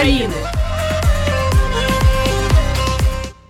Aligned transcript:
України. 0.00 0.34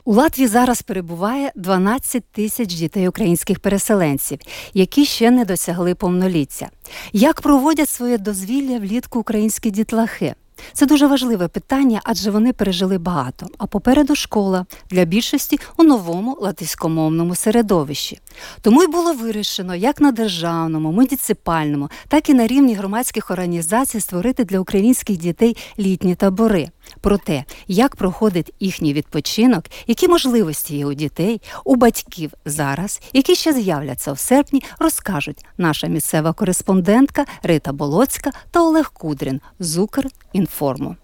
У 0.04 0.12
Латвії 0.12 0.48
зараз 0.48 0.82
перебуває 0.82 1.52
12 1.54 2.24
тисяч 2.24 2.74
дітей 2.74 3.08
українських 3.08 3.60
переселенців, 3.60 4.38
які 4.74 5.04
ще 5.04 5.30
не 5.30 5.44
досягли 5.44 5.94
повноліття. 5.94 6.68
Як 7.12 7.40
проводять 7.40 7.88
своє 7.88 8.18
дозвілля 8.18 8.78
влітку 8.78 9.20
українські 9.20 9.70
дітлахи? 9.70 10.34
Це 10.72 10.86
дуже 10.86 11.06
важливе 11.06 11.48
питання, 11.48 12.00
адже 12.04 12.30
вони 12.30 12.52
пережили 12.52 12.98
багато. 12.98 13.46
А 13.58 13.66
попереду 13.66 14.14
школа 14.14 14.66
для 14.90 15.04
більшості 15.04 15.58
у 15.76 15.82
новому 15.82 16.38
латиськомовному 16.40 17.34
середовищі. 17.34 18.20
Тому 18.60 18.82
й 18.82 18.86
було 18.86 19.12
вирішено, 19.12 19.74
як 19.74 20.00
на 20.00 20.12
державному, 20.12 20.92
муніципальному, 20.92 21.88
так 22.08 22.28
і 22.28 22.34
на 22.34 22.46
рівні 22.46 22.74
громадських 22.74 23.30
організацій 23.30 24.00
створити 24.00 24.44
для 24.44 24.60
українських 24.60 25.16
дітей 25.16 25.56
літні 25.78 26.14
табори. 26.14 26.68
Про 27.00 27.18
те, 27.18 27.44
як 27.68 27.96
проходить 27.96 28.52
їхній 28.60 28.92
відпочинок, 28.92 29.64
які 29.86 30.08
можливості 30.08 30.76
є 30.76 30.86
у 30.86 30.92
дітей, 30.92 31.40
у 31.64 31.76
батьків 31.76 32.30
зараз, 32.44 33.00
які 33.12 33.34
ще 33.34 33.52
з'являться 33.52 34.12
в 34.12 34.18
серпні, 34.18 34.62
розкажуть 34.78 35.44
наша 35.58 35.86
місцева 35.86 36.32
кореспондентка 36.32 37.24
Рита 37.42 37.72
Болоцька 37.72 38.30
та 38.50 38.62
Олег 38.62 38.92
Кудрін 38.92 39.40
з 39.58 39.78
Укрінформу. 39.78 40.96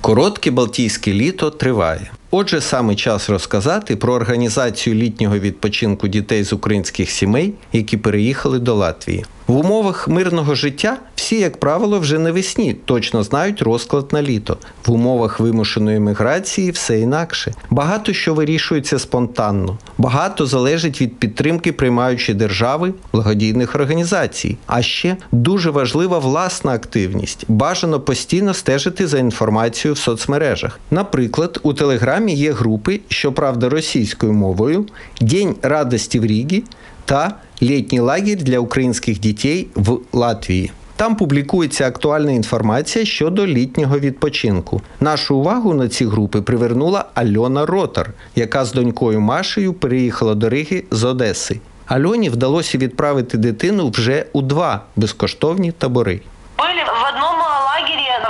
Коротке 0.00 0.50
Балтійське 0.50 1.12
літо 1.12 1.50
триває. 1.50 2.10
Отже, 2.30 2.60
саме 2.60 2.94
час 2.94 3.30
розказати 3.30 3.96
про 3.96 4.12
організацію 4.14 4.96
літнього 4.96 5.38
відпочинку 5.38 6.08
дітей 6.08 6.44
з 6.44 6.52
українських 6.52 7.10
сімей, 7.10 7.54
які 7.72 7.96
переїхали 7.96 8.58
до 8.58 8.74
Латвії. 8.74 9.24
В 9.46 9.56
умовах 9.56 10.08
мирного 10.08 10.54
життя 10.54 10.96
всі, 11.14 11.40
як 11.40 11.60
правило, 11.60 11.98
вже 11.98 12.18
навесні 12.18 12.74
точно 12.84 13.22
знають 13.22 13.62
розклад 13.62 14.12
на 14.12 14.22
літо. 14.22 14.58
В 14.86 14.92
умовах 14.92 15.40
вимушеної 15.40 16.00
міграції 16.00 16.70
все 16.70 17.00
інакше. 17.00 17.54
Багато 17.70 18.12
що 18.12 18.34
вирішується 18.34 18.98
спонтанно, 18.98 19.78
багато 19.98 20.46
залежить 20.46 21.00
від 21.00 21.18
підтримки 21.18 21.72
приймаючої 21.72 22.38
держави 22.38 22.94
благодійних 23.12 23.74
організацій. 23.74 24.56
А 24.66 24.82
ще 24.82 25.16
дуже 25.32 25.70
важлива 25.70 26.18
власна 26.18 26.72
активність. 26.72 27.44
Бажано 27.48 28.00
постійно 28.00 28.54
стежити 28.54 29.06
за 29.06 29.18
інформацією 29.18 29.94
в 29.94 29.98
соцмережах. 29.98 30.80
Наприклад, 30.90 31.60
у 31.62 31.72
телеграмі 31.72 32.15
є 32.24 32.52
групи, 32.52 33.00
щоправда, 33.08 33.68
російською 33.68 34.32
мовою 34.32 34.86
День 35.20 35.54
радості 35.62 36.20
в 36.20 36.24
Рігі 36.26 36.64
та 37.04 37.34
літній 37.62 38.00
лагерь 38.00 38.36
для 38.36 38.58
українських 38.58 39.20
дітей 39.20 39.66
в 39.74 39.98
Латвії. 40.12 40.70
Там 40.96 41.16
публікується 41.16 41.86
актуальна 41.86 42.32
інформація 42.32 43.04
щодо 43.04 43.46
літнього 43.46 43.98
відпочинку. 43.98 44.82
Нашу 45.00 45.36
увагу 45.36 45.74
на 45.74 45.88
ці 45.88 46.06
групи 46.06 46.42
привернула 46.42 47.04
Альона 47.14 47.66
Ротар, 47.66 48.10
яка 48.36 48.64
з 48.64 48.72
донькою 48.72 49.20
Машею 49.20 49.74
переїхала 49.74 50.34
до 50.34 50.48
Риги 50.48 50.84
з 50.90 51.04
Одеси. 51.04 51.60
Альоні 51.86 52.30
вдалося 52.30 52.78
відправити 52.78 53.38
дитину 53.38 53.90
вже 53.90 54.26
у 54.32 54.42
два 54.42 54.80
безкоштовні 54.96 55.72
табори. 55.72 56.20
Были 56.58 56.84
в 56.84 57.02
одном 57.08 57.36
лагере 57.68 58.18
в 58.24 58.26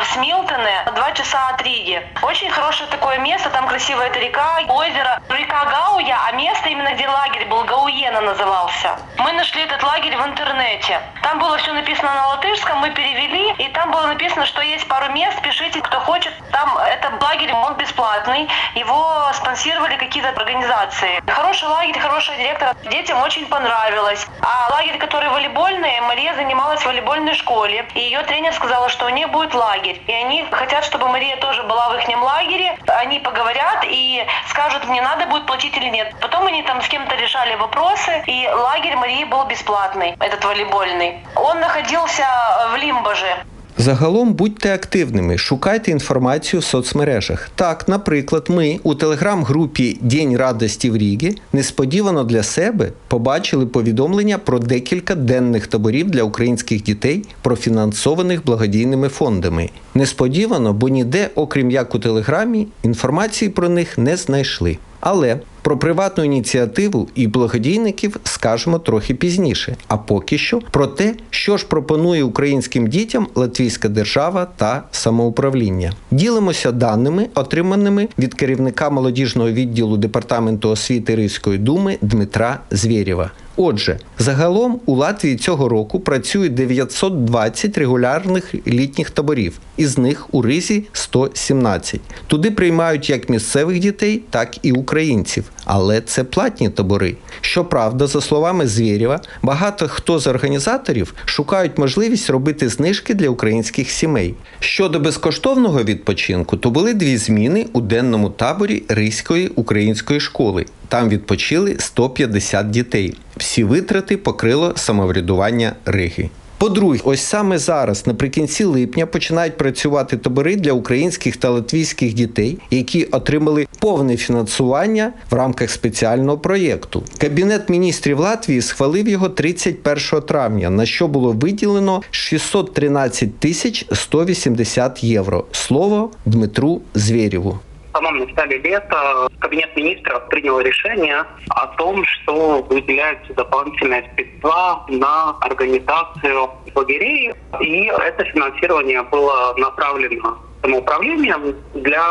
Смилтоне, 0.56 0.84
два 0.94 1.12
часа 1.12 1.48
от 1.48 1.62
Риги. 1.62 2.02
Очень 2.22 2.50
хорошее 2.50 2.88
такое 2.90 3.18
место, 3.18 3.50
там 3.50 3.66
красивая 3.68 4.06
эта 4.06 4.18
река, 4.18 4.60
озеро. 4.68 5.20
Река 5.28 5.64
Гауя, 5.66 6.18
а 6.26 6.32
место 6.32 6.68
именно 6.68 6.92
где 6.94 7.06
лагерь 7.08 7.46
был, 7.46 7.62
Гауена 7.64 8.20
назывался. 8.22 8.96
Мы 9.18 9.32
нашли 9.32 9.62
этот 9.62 9.82
лагерь 9.82 10.16
в 10.16 10.26
интернете. 10.26 11.00
Там 11.22 11.38
было 11.38 11.58
все 11.58 11.72
написано 11.72 12.14
на 12.14 12.28
латышском, 12.28 12.78
мы 12.78 12.90
перевели, 12.90 13.52
и 13.58 13.68
там 13.68 13.90
было 13.90 14.06
написано, 14.06 14.46
что 14.46 14.62
есть 14.62 14.88
пару 14.88 15.12
мест, 15.12 15.40
пишите, 15.42 15.80
кто 15.80 16.00
хочет. 16.00 16.32
Там 16.52 16.78
это 16.78 17.12
лагерь, 17.20 17.52
он 17.52 17.74
бесплатный, 17.74 18.48
его 18.74 19.30
спонсировали 19.34 19.96
какие-то 19.96 20.30
организации. 20.30 21.22
Хороший 21.26 21.68
лагерь, 21.68 21.98
хороший 21.98 22.36
директор, 22.36 22.74
детям 22.84 23.20
очень 23.20 23.46
понравилось. 23.46 24.26
А 24.40 24.72
лагерь, 24.72 24.98
который 24.98 25.28
волейбольный, 25.28 26.00
Мария 26.02 26.34
занималась 26.34 26.80
в 26.80 26.86
волейбольной 26.86 27.34
школе, 27.34 27.86
и 27.94 28.00
ее 28.00 28.22
тренер 28.22 28.52
сказала, 28.54 28.88
что 28.88 29.06
у 29.06 29.10
них 29.10 29.28
будет 29.30 29.54
лагерь. 29.54 30.00
И 30.06 30.12
они 30.12 30.45
хотят, 30.50 30.84
чтобы 30.84 31.08
Мария 31.08 31.36
тоже 31.36 31.62
была 31.62 31.90
в 31.90 31.96
их 31.96 32.06
лагере. 32.22 32.78
Они 32.86 33.18
поговорят 33.18 33.84
и 33.84 34.24
скажут, 34.48 34.84
мне 34.86 35.02
надо 35.02 35.26
будет 35.26 35.46
платить 35.46 35.76
или 35.76 35.88
нет. 35.88 36.14
Потом 36.20 36.46
они 36.46 36.62
там 36.62 36.82
с 36.82 36.88
кем-то 36.88 37.14
решали 37.16 37.54
вопросы, 37.56 38.22
и 38.26 38.48
лагерь 38.48 38.96
Марии 38.96 39.24
был 39.24 39.44
бесплатный, 39.44 40.16
этот 40.20 40.44
волейбольный. 40.44 41.24
Он 41.36 41.60
находился 41.60 42.26
в 42.72 42.76
Лимбаже. 42.76 43.36
Загалом 43.78 44.34
будьте 44.34 44.74
активними, 44.74 45.38
шукайте 45.38 45.90
інформацію 45.90 46.60
в 46.60 46.64
соцмережах. 46.64 47.50
Так, 47.54 47.88
наприклад, 47.88 48.46
ми 48.48 48.80
у 48.82 48.94
телеграм-групі 48.94 49.98
День 50.00 50.36
радості 50.36 50.90
в 50.90 50.96
Рігі 50.96 51.36
несподівано 51.52 52.24
для 52.24 52.42
себе 52.42 52.92
побачили 53.08 53.66
повідомлення 53.66 54.38
про 54.38 54.58
декілька 54.58 55.14
денних 55.14 55.66
таборів 55.66 56.10
для 56.10 56.22
українських 56.22 56.82
дітей, 56.82 57.24
профінансованих 57.42 58.44
благодійними 58.44 59.08
фондами. 59.08 59.70
Несподівано, 59.94 60.72
бо 60.72 60.88
ніде, 60.88 61.30
окрім 61.34 61.70
як 61.70 61.94
у 61.94 61.98
телеграмі, 61.98 62.66
інформації 62.82 63.50
про 63.50 63.68
них 63.68 63.98
не 63.98 64.16
знайшли. 64.16 64.78
Але 65.00 65.38
про 65.66 65.78
приватну 65.78 66.24
ініціативу 66.24 67.08
і 67.14 67.26
благодійників 67.26 68.16
скажемо 68.24 68.78
трохи 68.78 69.14
пізніше. 69.14 69.76
А 69.88 69.96
поки 69.96 70.38
що 70.38 70.60
про 70.70 70.86
те, 70.86 71.14
що 71.30 71.56
ж 71.56 71.66
пропонує 71.66 72.24
українським 72.24 72.86
дітям 72.86 73.26
Латвійська 73.34 73.88
держава 73.88 74.46
та 74.56 74.82
самоуправління. 74.90 75.92
Ділимося 76.10 76.72
даними, 76.72 77.28
отриманими 77.34 78.08
від 78.18 78.34
керівника 78.34 78.90
молодіжного 78.90 79.50
відділу 79.50 79.96
департаменту 79.96 80.70
освіти 80.70 81.14
Ризької 81.14 81.58
думи 81.58 81.98
Дмитра 82.02 82.60
Звєрєва. 82.70 83.30
Отже, 83.56 83.98
загалом 84.18 84.80
у 84.86 84.94
Латвії 84.94 85.36
цього 85.36 85.68
року 85.68 86.00
працює 86.00 86.48
920 86.48 87.78
регулярних 87.78 88.54
літніх 88.66 89.10
таборів, 89.10 89.58
із 89.76 89.98
них 89.98 90.34
у 90.34 90.42
Ризі 90.42 90.84
117. 90.92 92.00
Туди 92.26 92.50
приймають 92.50 93.10
як 93.10 93.28
місцевих 93.28 93.78
дітей, 93.78 94.22
так 94.30 94.56
і 94.62 94.72
українців. 94.72 95.44
Але 95.66 96.00
це 96.00 96.24
платні 96.24 96.70
табори. 96.70 97.16
Щоправда, 97.40 98.06
за 98.06 98.20
словами 98.20 98.66
Звєрєва, 98.66 99.20
багато 99.42 99.88
хто 99.88 100.18
з 100.18 100.26
організаторів 100.26 101.14
шукають 101.24 101.78
можливість 101.78 102.30
робити 102.30 102.68
знижки 102.68 103.14
для 103.14 103.28
українських 103.28 103.90
сімей. 103.90 104.34
Щодо 104.60 105.00
безкоштовного 105.00 105.82
відпочинку, 105.82 106.56
то 106.56 106.70
були 106.70 106.94
дві 106.94 107.16
зміни 107.16 107.66
у 107.72 107.80
денному 107.80 108.30
таборі 108.30 108.82
Ризької 108.88 109.48
української 109.48 110.20
школи. 110.20 110.66
Там 110.88 111.08
відпочили 111.08 111.76
150 111.78 112.70
дітей. 112.70 113.14
Всі 113.36 113.64
витрати 113.64 114.16
покрило 114.16 114.72
самоврядування 114.76 115.72
Риги. 115.84 116.30
По-друге, 116.58 117.00
ось 117.04 117.20
саме 117.20 117.58
зараз, 117.58 118.06
наприкінці 118.06 118.64
липня, 118.64 119.06
починають 119.06 119.56
працювати 119.56 120.16
табори 120.16 120.56
для 120.56 120.72
українських 120.72 121.36
та 121.36 121.50
латвійських 121.50 122.14
дітей, 122.14 122.58
які 122.70 123.04
отримали 123.04 123.66
повне 123.78 124.16
фінансування 124.16 125.12
в 125.30 125.34
рамках 125.34 125.70
спеціального 125.70 126.38
проєкту. 126.38 127.02
Кабінет 127.18 127.68
міністрів 127.68 128.20
Латвії 128.20 128.62
схвалив 128.62 129.08
його 129.08 129.28
31 129.28 130.20
травня, 130.20 130.70
на 130.70 130.86
що 130.86 131.08
було 131.08 131.32
виділено 131.32 132.02
613 132.10 133.38
тисяч 133.38 133.86
180 133.92 135.04
євро. 135.04 135.44
Слово 135.52 136.10
Дмитру 136.26 136.80
Звєрєву. 136.94 137.58
Самом 137.96 138.18
начале 138.18 138.58
лета 138.58 139.26
Кабинет 139.38 139.74
министров 139.74 140.28
принял 140.28 140.60
решение 140.60 141.24
о 141.48 141.66
том, 141.78 142.04
что 142.04 142.62
выделяются 142.68 143.32
дополнительные 143.32 144.04
средства 144.14 144.84
на 144.88 145.30
организацию 145.40 146.50
лагерей, 146.74 147.32
и 147.58 147.84
это 147.86 148.24
финансирование 148.24 149.02
было 149.04 149.54
направлено 149.56 150.38
самоуправлением 150.62 151.56
для 151.72 152.04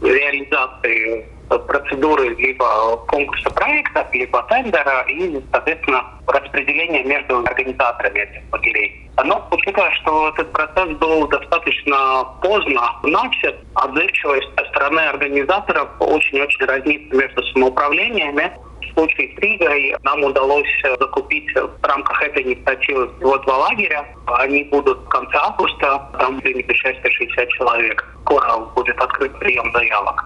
реализации 0.00 1.26
процедуры 1.58 2.34
либо 2.36 2.96
конкурса 3.08 3.50
проекта, 3.50 4.06
либо 4.12 4.42
тендера 4.44 5.04
и, 5.08 5.40
соответственно, 5.52 6.04
распределения 6.26 7.04
между 7.04 7.38
организаторами 7.38 8.20
этих 8.20 8.42
лагерей. 8.52 9.10
Но 9.24 9.46
учитывая, 9.50 9.90
что 10.02 10.28
этот 10.28 10.52
процесс 10.52 10.96
был 10.96 11.26
достаточно 11.28 12.24
поздно 12.42 12.92
начат, 13.02 13.56
отзывчивость 13.74 14.48
со 14.56 14.64
стороны 14.66 15.00
организаторов 15.00 15.88
очень-очень 15.98 16.64
разнится 16.64 17.16
между 17.16 17.42
самоуправлениями. 17.48 18.50
В 18.80 18.94
случае 18.94 19.34
с 19.36 19.38
Ригой 19.40 19.94
нам 20.02 20.24
удалось 20.24 20.68
закупить 20.98 21.52
в 21.54 21.84
рамках 21.84 22.22
этой 22.22 22.42
инициативы 22.42 23.14
всего 23.16 23.36
два 23.38 23.58
лагеря. 23.58 24.06
Они 24.26 24.64
будут 24.64 24.98
в 24.98 25.08
конце 25.08 25.36
августа, 25.36 26.08
там 26.18 26.40
примет 26.40 26.68
участие 26.68 27.12
60 27.12 27.48
человек. 27.50 28.04
Скоро 28.22 28.58
будет 28.74 28.98
открыт 29.00 29.38
прием 29.38 29.70
заявок. 29.72 30.24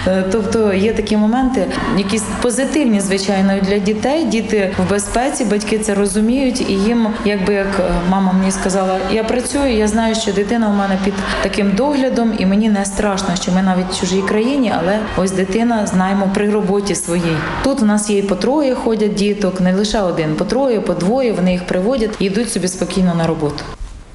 Е, 0.07 0.23
Тобто 0.31 0.73
є 0.73 0.93
такі 0.93 1.17
моменти, 1.17 1.65
якісь 1.97 2.23
позитивні, 2.41 3.01
звичайно, 3.01 3.53
для 3.61 3.77
дітей. 3.77 4.25
Діти 4.25 4.71
в 4.77 4.89
безпеці, 4.89 5.45
батьки 5.45 5.79
це 5.79 5.93
розуміють, 5.93 6.69
і 6.69 6.73
їм, 6.73 7.07
якби 7.25 7.53
як 7.53 7.91
мама 8.09 8.33
мені 8.33 8.51
сказала, 8.51 8.97
я 9.11 9.23
працюю, 9.23 9.77
я 9.77 9.87
знаю, 9.87 10.15
що 10.15 10.31
дитина 10.33 10.69
у 10.69 10.73
мене 10.73 10.97
під 11.03 11.13
таким 11.43 11.62
доглядом, 11.71 12.33
і 12.37 12.45
мені 12.45 12.69
не 12.69 12.85
страшно, 12.85 13.35
що 13.35 13.51
ми 13.51 13.61
навіть 13.61 13.85
в 13.91 13.99
чужій 13.99 14.21
країні, 14.21 14.73
але 14.77 14.99
ось 15.17 15.31
дитина 15.31 15.87
знаємо 15.87 16.31
при 16.33 16.49
роботі 16.49 16.95
своїй. 16.95 17.37
Тут 17.63 17.81
у 17.81 17.85
нас 17.85 18.09
є 18.09 18.17
і 18.17 18.21
по 18.21 18.35
троє 18.35 18.75
ходять 18.75 19.13
діток, 19.13 19.61
не 19.61 19.73
лише 19.73 20.01
один, 20.01 20.35
по 20.35 20.45
троє, 20.45 20.81
по 20.81 20.93
двоє. 20.93 21.33
Вони 21.33 21.51
їх 21.51 21.67
приводять 21.67 22.11
і 22.19 22.25
йдуть 22.25 22.51
собі 22.51 22.67
спокійно 22.67 23.15
на 23.15 23.27
роботу. 23.27 23.63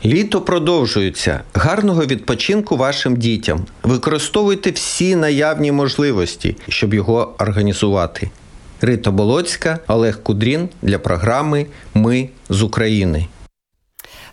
Літо 0.04 0.40
продовжується. 0.40 1.40
Гарного 1.54 2.06
відпочинку 2.06 2.76
вашим 2.76 3.16
дітям. 3.16 3.64
Використовуйте 3.82 4.70
всі 4.70 5.16
наявні 5.16 5.72
можливості, 5.72 6.56
щоб 6.68 6.94
його 6.94 7.34
організувати. 7.38 8.30
Рита 8.80 9.10
Болоцька, 9.10 9.78
Олег 9.88 10.22
Кудрін 10.22 10.68
для 10.82 10.98
програми 10.98 11.66
Ми 11.94 12.28
з 12.48 12.62
України. 12.62 13.26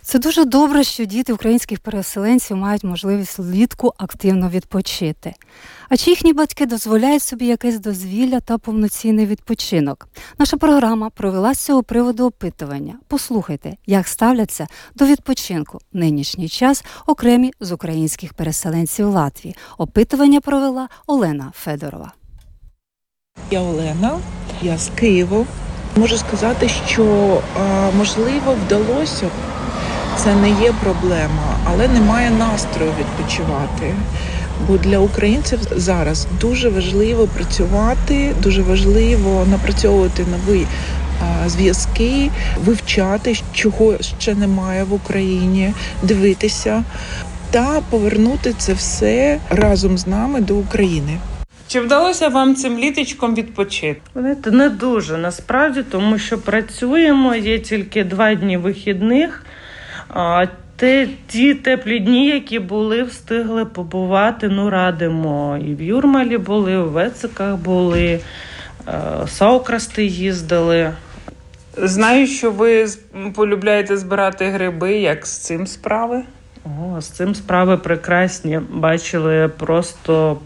Це 0.08 0.18
дуже 0.18 0.44
добре, 0.44 0.84
що 0.84 1.04
діти 1.04 1.32
українських 1.32 1.80
переселенців 1.80 2.56
мають 2.56 2.84
можливість 2.84 3.38
влітку 3.38 3.92
активно 3.98 4.48
відпочити. 4.48 5.34
А 5.88 5.96
чи 5.96 6.10
їхні 6.10 6.32
батьки 6.32 6.66
дозволяють 6.66 7.22
собі 7.22 7.46
якесь 7.46 7.78
дозвілля 7.78 8.40
та 8.40 8.58
повноцінний 8.58 9.26
відпочинок? 9.26 10.08
Наша 10.38 10.56
програма 10.56 11.10
провела 11.10 11.54
з 11.54 11.58
цього 11.58 11.82
приводу 11.82 12.26
опитування. 12.26 12.94
Послухайте, 13.08 13.76
як 13.86 14.08
ставляться 14.08 14.66
до 14.94 15.06
відпочинку 15.06 15.78
в 15.92 15.96
нинішній 15.96 16.48
час 16.48 16.84
окремі 17.06 17.52
з 17.60 17.72
українських 17.72 18.34
переселенців 18.34 19.08
Латвії. 19.08 19.56
Опитування 19.78 20.40
провела 20.40 20.88
Олена 21.06 21.52
Федорова. 21.54 22.12
Я 23.50 23.60
Олена, 23.60 24.18
я 24.62 24.78
з 24.78 24.90
Києва. 24.94 25.44
Можу 25.96 26.16
сказати, 26.16 26.68
що 26.68 27.04
можливо 27.96 28.56
вдалося 28.66 29.30
це 30.16 30.34
не 30.34 30.50
є 30.50 30.72
проблема, 30.82 31.56
але 31.64 31.88
немає 31.88 32.30
настрою 32.30 32.92
відпочивати. 33.00 33.94
Бо 34.68 34.76
для 34.76 34.98
українців 34.98 35.58
зараз 35.76 36.26
дуже 36.40 36.68
важливо 36.68 37.26
працювати, 37.26 38.34
дуже 38.42 38.62
важливо 38.62 39.46
напрацьовувати 39.50 40.24
нові 40.30 40.66
зв'язки, 41.46 42.30
вивчати, 42.64 43.36
чого 43.52 43.94
ще 44.18 44.34
немає 44.34 44.84
в 44.84 44.92
Україні, 44.92 45.72
дивитися 46.02 46.84
та 47.50 47.80
повернути 47.90 48.54
це 48.58 48.72
все 48.72 49.40
разом 49.50 49.98
з 49.98 50.06
нами 50.06 50.40
до 50.40 50.56
України. 50.56 51.18
Чи 51.68 51.80
вдалося 51.80 52.28
вам 52.28 52.54
цим 52.54 52.78
літочком 52.78 53.34
відпочити? 53.34 54.00
Не 54.50 54.68
дуже 54.68 55.18
насправді, 55.18 55.82
тому 55.90 56.18
що 56.18 56.38
працюємо, 56.38 57.34
є 57.34 57.58
тільки 57.58 58.04
два 58.04 58.34
дні 58.34 58.56
вихідних. 58.56 59.42
А 60.18 60.46
те, 60.76 61.08
ті 61.26 61.54
теплі 61.54 62.00
дні, 62.00 62.28
які 62.28 62.58
були, 62.58 63.02
встигли 63.02 63.64
побувати. 63.64 64.48
Ну, 64.48 64.70
радимо. 64.70 65.58
І 65.66 65.74
в 65.74 65.82
Юрмалі 65.82 66.38
були, 66.38 66.78
в 66.82 66.90
Вециках 66.90 67.56
були, 67.56 68.20
е, 68.88 68.92
Саукрасти 69.26 70.04
їздили. 70.04 70.92
Знаю, 71.76 72.26
що 72.26 72.50
ви 72.50 72.86
полюбляєте 73.34 73.96
збирати 73.96 74.44
гриби. 74.44 74.92
Як 74.92 75.26
з 75.26 75.38
цим 75.38 75.66
справи? 75.66 76.22
О, 76.64 77.00
з 77.00 77.08
цим 77.08 77.34
справи 77.34 77.76
прекрасні. 77.76 78.60
Бачили 78.70 79.48
просто 79.48 80.38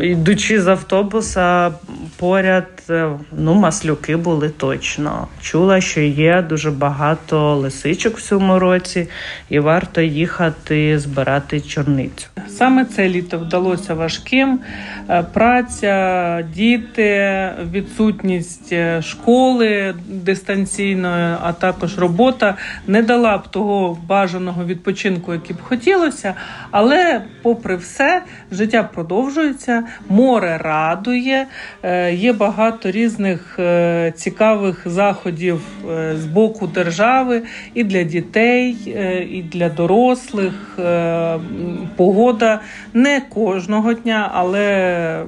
йдучи 0.00 0.62
з 0.62 0.66
автобуса 0.66 1.72
поряд, 2.18 2.68
е, 2.90 3.10
ну, 3.32 3.54
маслюки 3.54 4.16
були 4.16 4.48
точно. 4.48 5.28
Чула, 5.40 5.80
що 5.80 6.00
є 6.00 6.42
дуже 6.42 6.70
багато 6.70 7.56
лисичок 7.56 8.18
в 8.18 8.22
цьому 8.22 8.58
році, 8.58 9.08
і 9.48 9.58
варто 9.58 10.00
їхати 10.00 10.98
збирати 10.98 11.60
чорницю. 11.60 12.26
Саме 12.48 12.84
це 12.84 13.08
літо 13.08 13.38
вдалося 13.38 13.94
важким. 13.94 14.60
Е, 15.10 15.24
Праця, 15.32 16.42
діти, 16.54 17.50
відсутність 17.72 18.72
е, 18.72 19.02
школи 19.02 19.94
дистанційної, 20.08 21.34
а 21.42 21.52
також 21.52 21.98
робота 21.98 22.56
не 22.86 23.02
дала 23.02 23.38
б 23.38 23.48
того 23.48 23.98
бажаного 24.06 24.64
відпочинку, 24.64 25.32
який 25.32 25.56
б 25.56 25.58
хотілося. 25.62 26.34
Але, 26.70 27.22
попри 27.42 27.76
все, 27.76 28.22
життя 28.52 28.82
продовжується, 28.82 29.82
море 30.08 30.58
радує. 30.58 31.46
Є 32.12 32.32
багато 32.32 32.90
різних 32.90 33.58
е, 33.58 34.12
цікавих 34.16 34.82
заходів 34.84 35.60
е, 35.90 36.16
з 36.16 36.26
боку 36.26 36.66
держави 36.66 37.42
і 37.74 37.84
для 37.84 38.02
дітей, 38.02 38.76
е, 38.86 39.26
і 39.30 39.42
для 39.42 39.68
дорослих. 39.68 40.78
Погода 41.96 42.60
не 42.94 43.20
кожного 43.20 43.92
дня, 43.94 44.30
але 44.34 45.22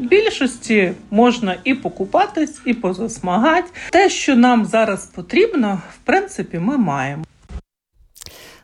в 0.00 0.08
більшості 0.08 0.92
можна 1.10 1.56
і 1.64 1.74
покупатись, 1.74 2.60
і 2.64 2.74
позасмагати. 2.74 3.70
Те, 3.90 4.10
що 4.10 4.36
нам 4.36 4.64
зараз 4.64 5.06
потрібно, 5.06 5.80
в 5.94 6.06
принципі, 6.06 6.58
ми 6.58 6.76
маємо. 6.78 7.24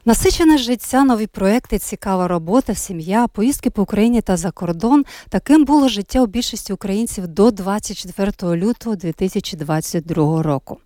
Насичене 0.05 0.59
життя, 0.59 1.05
нові 1.05 1.27
проекти, 1.27 1.79
цікава 1.79 2.29
робота, 2.29 2.75
сім'я, 2.75 3.27
поїздки 3.27 3.71
по 3.71 3.83
Україні 3.83 4.21
та 4.21 4.37
за 4.37 4.51
кордон. 4.51 5.05
Таким 5.29 5.65
було 5.65 5.89
життя 5.89 6.23
у 6.23 6.27
більшості 6.27 6.73
українців 6.73 7.29
до 7.29 7.51
24 7.51 8.33
лютого 8.43 8.97
2022 8.97 10.43
року. 10.43 10.79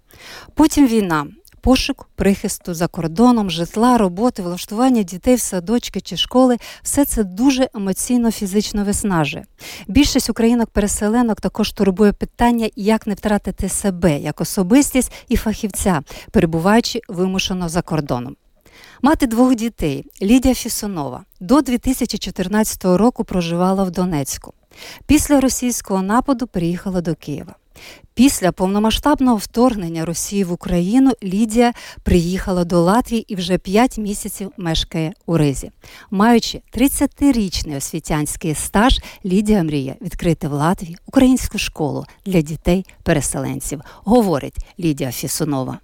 Потім 0.55 0.87
війна. 0.87 1.27
Пошук 1.61 2.09
прихисту 2.15 2.75
за 2.75 2.87
кордоном, 2.87 3.51
житла, 3.51 3.99
роботи, 3.99 4.43
влаштування 4.43 5.03
дітей 5.03 5.35
в 5.35 5.41
садочки 5.41 6.01
чи 6.01 6.17
школи 6.17 6.57
все 6.83 7.05
це 7.05 7.25
дуже 7.25 7.69
емоційно 7.75 8.31
фізично 8.31 8.85
виснажує. 8.85 9.45
Більшість 9.89 10.31
українок-переселенок 10.31 11.41
також 11.41 11.73
турбує 11.73 12.13
питання, 12.13 12.69
як 12.77 13.07
не 13.07 13.15
втратити 13.15 13.69
себе 13.69 14.19
як 14.19 14.41
особистість 14.41 15.13
і 15.29 15.37
фахівця, 15.37 16.03
перебуваючи 16.31 17.01
вимушено 17.09 17.69
за 17.69 17.83
кордоном. 17.83 18.37
Мати 19.03 19.27
двох 19.27 19.55
дітей 19.55 20.05
Лідія 20.23 20.55
Фісонова 20.55 21.25
до 21.41 21.61
2014 21.61 22.85
року 22.85 23.25
проживала 23.25 23.85
в 23.85 23.91
Донецьку. 23.91 24.53
Після 25.07 25.41
російського 25.41 26.03
нападу 26.03 26.47
приїхала 26.47 27.01
до 27.01 27.15
Києва. 27.15 27.55
Після 28.15 28.53
повномасштабного 28.53 29.37
вторгнення 29.37 30.05
Росії 30.05 30.45
в 30.45 30.53
Україну 30.53 31.13
Лідія 31.23 31.73
приїхала 32.03 32.65
до 32.65 32.81
Латвії 32.81 33.25
і 33.29 33.37
вже 33.37 33.59
5 33.59 33.99
місяців 33.99 34.53
мешкає 34.57 35.13
у 35.27 35.37
Ризі. 35.37 35.71
Маючи 36.11 36.63
30-річний 36.75 37.77
освітянський 37.77 38.55
стаж, 38.55 39.01
Лідія 39.25 39.63
мріє 39.63 39.97
відкрити 40.01 40.49
в 40.49 40.53
Латвії 40.53 40.97
українську 41.07 41.59
школу 41.59 42.05
для 42.27 42.41
дітей-переселенців, 42.41 43.81
говорить 44.05 44.67
Лідія 44.79 45.13
Фісунова. 45.13 45.79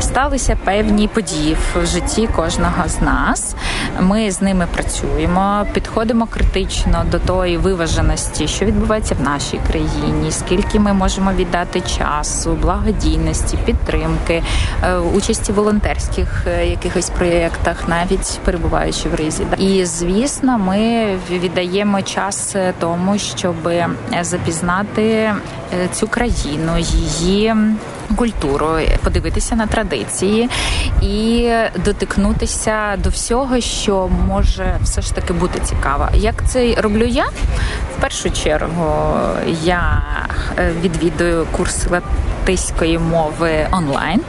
Сталися 0.00 0.56
певні 0.64 1.08
події 1.08 1.56
в 1.74 1.86
житті 1.86 2.28
кожного 2.36 2.88
з 2.88 3.00
нас. 3.00 3.54
Ми 4.00 4.30
з 4.30 4.42
ними 4.42 4.66
працюємо, 4.74 5.66
підходимо 5.72 6.26
критично 6.26 7.04
до 7.10 7.18
тої 7.18 7.56
виваженості, 7.56 8.48
що 8.48 8.64
відбувається 8.64 9.14
в 9.14 9.22
нашій 9.22 9.60
країні, 9.70 10.30
скільки 10.30 10.80
ми 10.80 10.92
можемо 10.92 11.32
віддати 11.32 11.80
часу, 11.80 12.58
благодійності, 12.62 13.58
підтримки, 13.64 14.42
е, 14.82 14.98
участі 14.98 15.52
в 15.52 15.54
волонтерських 15.54 16.46
е, 16.46 16.66
якихось 16.66 17.10
проєктах, 17.10 17.88
навіть 17.88 18.40
перебуваючи 18.44 19.08
в 19.08 19.14
ризі. 19.14 19.46
І 19.58 19.84
звісно, 19.84 20.58
ми 20.58 21.06
віддаємо 21.30 22.02
час 22.02 22.56
тому, 22.78 23.18
щоб 23.18 23.56
запізнати 24.22 25.32
цю 25.92 26.08
країну, 26.08 26.78
її 26.78 27.54
культуру, 28.16 28.68
подивитися 29.02 29.56
на 29.56 29.66
традиції 29.66 30.48
і 31.02 31.50
дотикнутися 31.84 32.96
до 32.96 33.08
всього, 33.10 33.60
що 33.60 34.08
може 34.28 34.78
все 34.82 35.02
ж 35.02 35.14
таки 35.14 35.32
бути 35.32 35.60
цікаво. 35.60 36.08
Як 36.14 36.48
це 36.48 36.74
роблю 36.74 37.04
я? 37.04 37.24
В 37.98 38.00
першу 38.00 38.30
чергу 38.30 39.16
я 39.62 40.02
відвідую 40.82 41.46
курс 41.52 41.86
латиської 42.44 42.98
мови 42.98 43.66
онлайн 43.72 44.20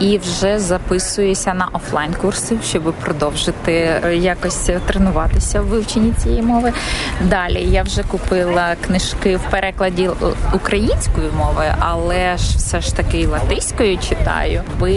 і 0.00 0.18
вже 0.18 0.58
записуюся 0.58 1.54
на 1.54 1.68
офлайн 1.72 2.14
курси, 2.14 2.56
щоб 2.64 2.82
продовжити 2.82 4.02
якось 4.14 4.70
тренуватися 4.86 5.60
в 5.60 5.64
вивченні 5.64 6.12
цієї 6.12 6.42
мови. 6.42 6.72
Далі 7.20 7.62
я 7.70 7.82
вже 7.82 8.02
купила 8.02 8.76
книжки 8.86 9.36
в 9.36 9.40
перекладі 9.50 10.10
українською 10.54 11.32
мовою, 11.38 11.74
але 11.78 12.36
ж 12.36 12.56
все 12.56 12.80
ж 12.80 12.96
таки 12.96 13.26
латиською 13.26 13.98
читаю, 13.98 14.62
ви 14.78 14.92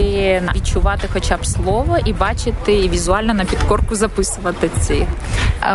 відчувати 0.56 1.08
хоча 1.13 1.38
б 1.38 1.46
слово 1.46 1.98
і 2.06 2.13
бачити 2.13 2.74
і 2.74 2.89
візуально 2.89 3.34
на 3.34 3.46
підкорку 3.46 3.96
записувати 3.96 4.70
ці. 4.80 5.08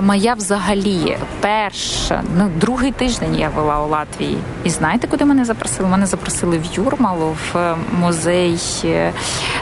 Моя 0.02 0.34
взагалі 0.34 1.16
перша, 1.40 2.22
ну 2.38 2.50
другий 2.60 2.92
тиждень 2.92 3.36
я 3.38 3.50
була 3.50 3.84
у 3.84 3.88
Латвії. 3.88 4.38
І 4.64 4.70
знаєте, 4.70 5.06
куди 5.06 5.24
мене 5.24 5.44
запросили? 5.44 5.88
Мене 5.88 6.06
запросили 6.06 6.58
в 6.58 6.75
Юрмалу 6.76 7.36
в 7.52 7.76
музей 8.00 8.58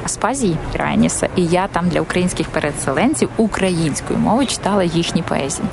Аспазії 0.05 0.57
Раніса. 0.75 1.29
І 1.37 1.47
я 1.47 1.67
там 1.67 1.89
для 1.89 2.01
українських 2.01 2.49
переселенців 2.49 3.29
українською 3.37 4.19
мовою 4.19 4.47
читала 4.47 4.85
їхні 4.85 5.23
поезії 5.23 5.69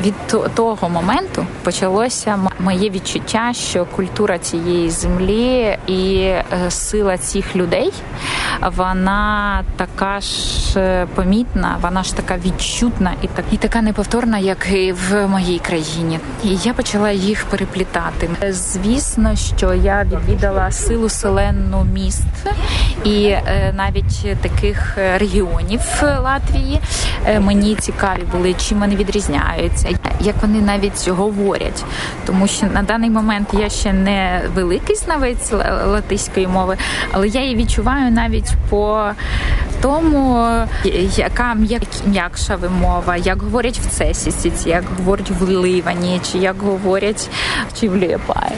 від 0.00 0.14
того 0.54 0.88
моменту 0.88 1.46
почалося 1.62 2.38
моє 2.60 2.90
відчуття, 2.90 3.52
що 3.52 3.84
культура 3.84 4.38
цієї 4.38 4.90
землі 4.90 5.78
і 5.86 6.30
сила 6.68 7.18
цих 7.18 7.56
людей 7.56 7.92
вона 8.76 9.62
така 9.76 10.20
ж 10.20 11.06
помітна, 11.14 11.78
вона 11.82 12.02
ж 12.02 12.16
така 12.16 12.36
відчутна 12.36 13.12
і 13.22 13.26
так 13.26 13.44
і 13.52 13.56
така 13.56 13.82
неповторна, 13.82 14.38
як 14.38 14.66
і 14.72 14.92
в 14.92 15.26
моїй 15.26 15.58
країні. 15.58 16.20
І 16.44 16.56
я 16.56 16.72
почала 16.72 17.10
їх 17.10 17.44
переплітати. 17.44 18.30
Звісно, 18.50 19.36
що 19.56 19.74
я 19.74 20.04
відвідала 20.04 20.70
силу 20.70 21.08
селенну 21.08 21.84
міст 21.84 22.22
і 23.04 23.34
навіть 23.74 24.40
таких 24.40 24.98
регіонів 25.18 25.80
Латвії. 26.02 26.80
Мені 27.40 27.74
цікаві 27.74 28.22
були, 28.32 28.54
чим 28.54 28.80
вони 28.80 28.96
відрізняються, 28.96 29.77
як 30.20 30.34
вони 30.42 30.60
навіть 30.60 31.08
говорять, 31.08 31.84
тому 32.26 32.46
що 32.46 32.66
на 32.66 32.82
даний 32.82 33.10
момент 33.10 33.48
я 33.52 33.68
ще 33.68 33.92
не 33.92 34.42
великий 34.54 34.96
знавець 34.96 35.52
латиської 35.86 36.46
мови, 36.46 36.76
але 37.12 37.28
я 37.28 37.42
її 37.42 37.56
відчуваю 37.56 38.10
навіть 38.10 38.52
по 38.70 39.10
тому, 39.80 40.48
яка 41.16 41.56
м'якша 42.06 42.56
вимова, 42.56 43.16
як 43.16 43.42
говорять 43.42 43.78
в 43.78 43.90
цесісіці, 43.90 44.68
як 44.68 44.84
говорять 44.98 45.30
в 45.30 45.50
Ливані, 45.50 46.20
чи 46.32 46.38
як 46.38 46.62
говорять 46.62 47.30
чи 47.80 47.88
в 47.88 47.96
Ліопаї. 47.96 48.52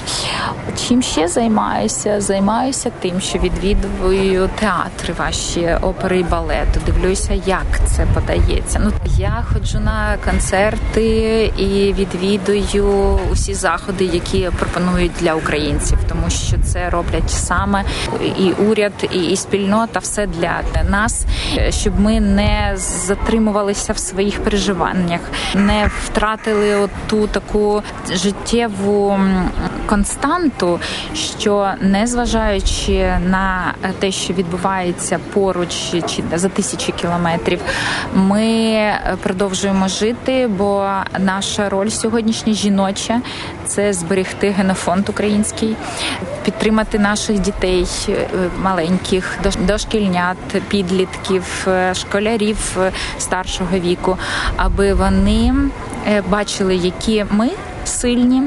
Чим 0.89 1.03
ще 1.03 1.29
займаюся? 1.29 2.21
Займаюся 2.21 2.91
тим, 3.01 3.21
що 3.21 3.39
відвідую 3.39 4.51
театри 4.61 5.15
ваші 5.19 5.77
опери 5.83 6.21
і 6.21 6.23
балету. 6.23 6.81
Дивлюся, 6.87 7.35
як 7.47 7.67
це 7.87 8.07
подається. 8.15 8.81
Ну 8.85 8.93
я 9.19 9.45
ходжу 9.53 9.81
на 9.81 10.17
концерти 10.25 11.45
і 11.57 11.93
відвідую 11.93 13.19
усі 13.33 13.55
заходи, 13.55 14.05
які 14.05 14.51
пропонують 14.59 15.13
для 15.21 15.35
українців, 15.35 15.99
тому 16.09 16.31
що 16.31 16.57
це 16.65 16.91
роблять 16.91 17.31
саме 17.31 17.85
і 18.39 18.53
уряд, 18.53 18.93
і 19.13 19.37
спільнота, 19.37 19.99
все 19.99 20.27
для 20.27 20.61
нас, 20.91 21.10
щоб 21.71 22.01
ми 22.01 22.21
не 22.21 22.73
затримувалися 22.77 23.93
в 23.93 23.99
своїх 23.99 24.45
переживаннях, 24.45 25.21
не 25.55 25.91
втратили 26.05 26.89
ту 27.07 27.27
таку 27.27 27.83
життєву 28.13 29.19
константу, 29.87 30.81
що 31.15 31.71
незважаючи 31.81 33.19
на 33.27 33.75
те, 33.99 34.11
що 34.11 34.35
відбувається 34.35 35.19
поруч 35.33 35.75
чи 35.93 36.23
за 36.35 36.49
тисячі 36.49 36.93
кілометрів, 36.93 37.61
ми 38.15 38.83
продовжуємо 39.23 39.89
жити, 39.89 40.49
бо 40.59 40.89
наша 41.19 41.69
роль 41.69 41.89
сьогоднішня 41.89 42.53
жіноча 42.53 43.21
це 43.71 43.93
зберегти 43.93 44.51
генофонд 44.51 45.09
український, 45.09 45.77
підтримати 46.45 46.99
наших 46.99 47.39
дітей 47.39 47.87
маленьких, 48.63 49.39
дошкільнят, 49.67 50.37
підлітків, 50.69 51.67
школярів 51.93 52.77
старшого 53.19 53.79
віку, 53.79 54.19
аби 54.57 54.95
вони 54.95 55.55
бачили, 56.29 56.77
які 56.77 57.25
ми. 57.31 57.51
Сильні, 57.85 58.43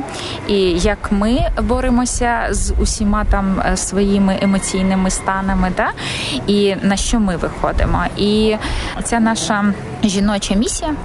і 0.47 0.55
як 0.71 1.11
ми 1.11 1.39
боремося 1.61 2.47
з 2.49 2.73
усіма 2.79 3.25
там 3.25 3.63
своїми 3.75 4.37
емоційними 4.41 5.09
станами, 5.09 5.71
да? 5.77 5.89
і 6.47 6.75
на 6.81 6.95
що 6.95 7.19
ми 7.19 7.37
виходимо. 7.37 8.03
І 8.17 8.55
ця 9.03 9.19
наша 9.19 9.73
жіноча 10.03 10.55
місія. 10.55 10.95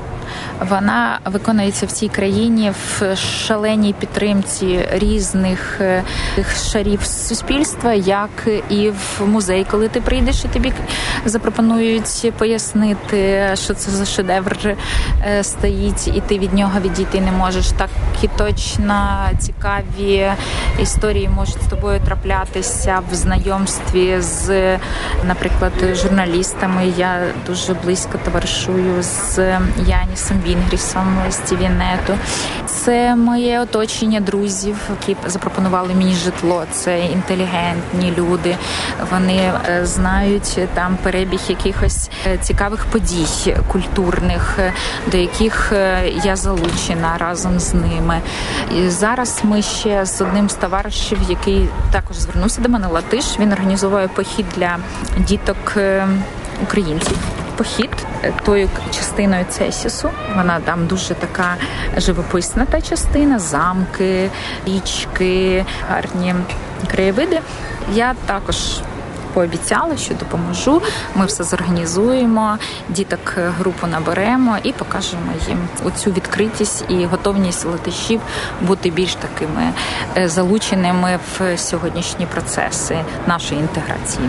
Вона 0.69 1.19
виконується 1.25 1.87
в 1.87 1.93
цій 1.93 2.09
країні 2.09 2.73
в 2.73 3.17
шаленій 3.17 3.93
підтримці 3.93 4.81
різних 4.93 5.81
шарів 6.73 7.05
суспільства, 7.05 7.93
як 7.93 8.49
і 8.71 8.91
в 8.91 9.27
музей, 9.27 9.67
коли 9.71 9.89
ти 9.89 10.01
прийдеш 10.01 10.45
і 10.45 10.49
тобі 10.49 10.73
запропонують 11.25 12.33
пояснити, 12.39 13.51
що 13.55 13.75
це 13.75 13.91
за 13.91 14.05
шедевр 14.05 14.77
стоїть, 15.43 16.09
і 16.09 16.23
ти 16.27 16.39
від 16.39 16.55
нього 16.55 16.81
відійти 16.81 17.21
не 17.21 17.33
можеш. 17.33 17.69
Так 17.71 17.89
і 18.23 18.29
точно 18.29 19.19
цікаві 19.39 20.31
історії 20.83 21.29
можуть 21.29 21.63
з 21.63 21.71
тобою 21.71 22.01
траплятися 22.01 23.01
в 23.13 23.15
знайомстві 23.15 24.21
з, 24.21 24.79
наприклад, 25.25 25.73
журналістами. 25.95 26.93
Я 26.97 27.21
дуже 27.47 27.75
близько 27.75 28.19
товаришую 28.25 29.03
з 29.03 29.39
Янісом 30.19 30.41
Вінгрісом 30.47 31.19
з 31.31 31.37
Тівінету. 31.37 32.19
Це 32.67 33.17
моє 33.17 33.61
оточення 33.61 34.21
друзів, 34.21 34.77
які 34.91 35.17
запропонували 35.27 35.95
мені 35.95 36.15
житло. 36.15 36.65
Це 36.71 37.01
інтелігентні 37.01 38.15
люди. 38.19 38.57
Вони 39.11 39.53
знають 39.83 40.59
там 40.75 40.99
перебіг 41.03 41.41
якихось 41.49 42.11
цікавих 42.41 42.87
подій 42.87 43.27
культурних, 43.69 44.59
до 45.11 45.17
яких 45.17 45.73
я 46.25 46.37
залучена 46.37 47.19
разом 47.19 47.61
з 47.61 47.75
ними. 47.75 48.21
І 48.77 48.89
зараз 48.89 49.41
ми 49.43 49.63
ще 49.63 50.07
з 50.07 50.21
одним 50.21 50.49
з 50.49 50.55
товаришів, 50.55 51.19
який 51.29 51.69
також 51.93 52.17
звернувся 52.17 52.61
до 52.61 52.69
мене, 52.69 52.87
Латиш. 52.87 53.25
Він 53.39 53.53
організовує 53.53 54.09
похід 54.09 54.47
для 54.57 54.79
діток 55.19 55.77
українців. 56.63 57.19
Похід 57.59 57.91
тою 58.45 58.69
частиною 58.91 59.45
Цесісу. 59.49 60.11
Вона 60.37 60.61
там 60.61 60.87
дуже 60.87 61.15
така 61.15 61.57
живописна 61.97 62.65
та 62.65 62.81
частина, 62.81 63.39
замки, 63.39 64.31
річки, 64.67 65.65
гарні 65.89 66.35
краєвиди. 66.91 67.41
Я 67.93 68.15
також 68.27 68.57
пообіцяла, 69.29 69.97
що 69.97 70.15
допоможу. 70.15 70.83
Ми 71.15 71.27
все 71.27 71.45
зорганізуємо, 71.45 72.59
діток 72.89 73.35
е, 73.39 73.53
групу 73.59 73.87
наберемо 73.87 74.57
і 74.63 74.73
покажемо 74.73 75.33
їм 75.49 75.59
оцю 75.85 76.11
відкритість 76.11 76.85
і 76.89 77.05
готовність 77.05 77.67
латишів 77.67 78.21
бути 78.63 78.91
більш 78.91 79.15
такими 79.15 79.73
е, 80.17 80.29
залученими 80.29 81.19
в 81.39 81.59
сьогоднішні 81.59 82.27
процеси 82.27 82.99
нашої 83.27 83.61
інтеграції. 83.61 84.29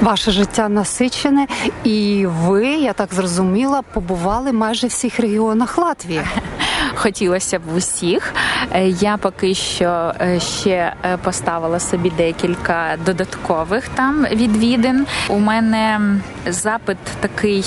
Ваше 0.00 0.30
життя 0.30 0.68
насичене, 0.68 1.46
і 1.84 2.26
ви, 2.26 2.66
я 2.66 2.92
так 2.92 3.14
зрозуміла, 3.14 3.82
побували 3.82 4.52
майже 4.52 4.86
в 4.86 4.90
всіх 4.90 5.20
регіонах 5.20 5.78
Латвії. 5.78 6.20
Хотілося 6.98 7.58
б 7.58 7.62
усіх. 7.76 8.34
Е, 8.72 8.88
Я 8.88 9.16
поки 9.16 9.54
що 9.54 10.12
е, 10.20 10.40
ще 10.40 10.92
е, 11.04 11.16
поставила 11.16 11.80
собі 11.80 12.12
декілька 12.16 12.96
додаткових 13.06 13.88
там 13.88 14.26
відвідин. 14.32 15.06
У 15.28 15.38
мене 15.38 16.00
запит 16.46 16.96
такий 17.20 17.64